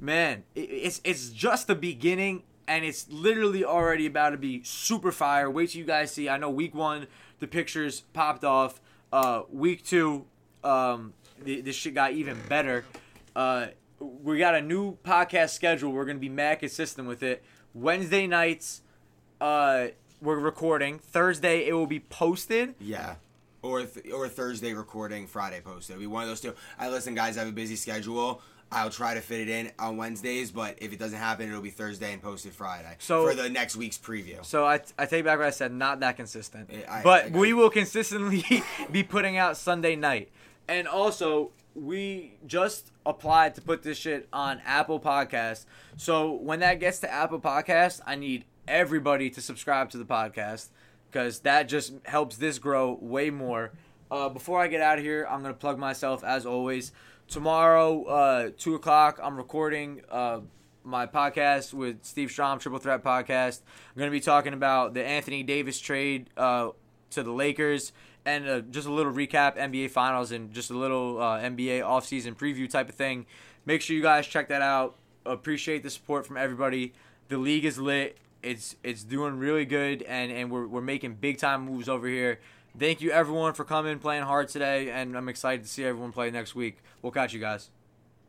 [0.00, 5.50] man, it's it's just the beginning, and it's literally already about to be super fire.
[5.50, 6.26] Wait till you guys see.
[6.26, 7.06] I know week one,
[7.38, 8.80] the pictures popped off.
[9.12, 10.24] Uh, week two,
[10.62, 11.12] um,
[11.44, 12.86] this shit got even better.
[13.34, 13.68] Uh,
[14.00, 15.92] we got a new podcast schedule.
[15.92, 17.42] We're gonna be mad consistent with it.
[17.72, 18.82] Wednesday nights,
[19.40, 19.88] uh,
[20.20, 20.98] we're recording.
[20.98, 22.74] Thursday, it will be posted.
[22.80, 23.16] Yeah.
[23.62, 25.94] Or th- or Thursday recording, Friday posted.
[25.94, 26.54] It'll be one of those two.
[26.78, 27.36] I listen, guys.
[27.36, 28.42] I have a busy schedule.
[28.72, 31.70] I'll try to fit it in on Wednesdays, but if it doesn't happen, it'll be
[31.70, 34.44] Thursday and posted Friday So- for the next week's preview.
[34.44, 35.72] So I, I take back what I said.
[35.72, 38.44] Not that consistent, I- but I- we will consistently
[38.92, 40.30] be putting out Sunday night.
[40.68, 45.66] And also, we just applied to put this shit on Apple Podcast.
[45.96, 50.68] So when that gets to Apple Podcast, I need everybody to subscribe to the podcast
[51.10, 53.72] because that just helps this grow way more.
[54.10, 56.92] Uh, before I get out of here, I'm gonna plug myself as always.
[57.28, 60.40] Tomorrow, uh, two o'clock, I'm recording uh,
[60.84, 63.62] my podcast with Steve Strom, Triple Threat Podcast.
[63.94, 66.70] I'm gonna be talking about the Anthony Davis trade uh,
[67.10, 67.92] to the Lakers
[68.24, 72.36] and uh, just a little recap NBA Finals and just a little uh, NBA offseason
[72.36, 73.26] preview type of thing.
[73.66, 74.96] Make sure you guys check that out.
[75.26, 76.92] Appreciate the support from everybody.
[77.28, 78.18] The league is lit.
[78.42, 82.40] It's it's doing really good, and, and we're, we're making big time moves over here.
[82.78, 86.30] Thank you everyone for coming, playing hard today, and I'm excited to see everyone play
[86.30, 86.78] next week.
[87.00, 87.70] We'll catch you guys.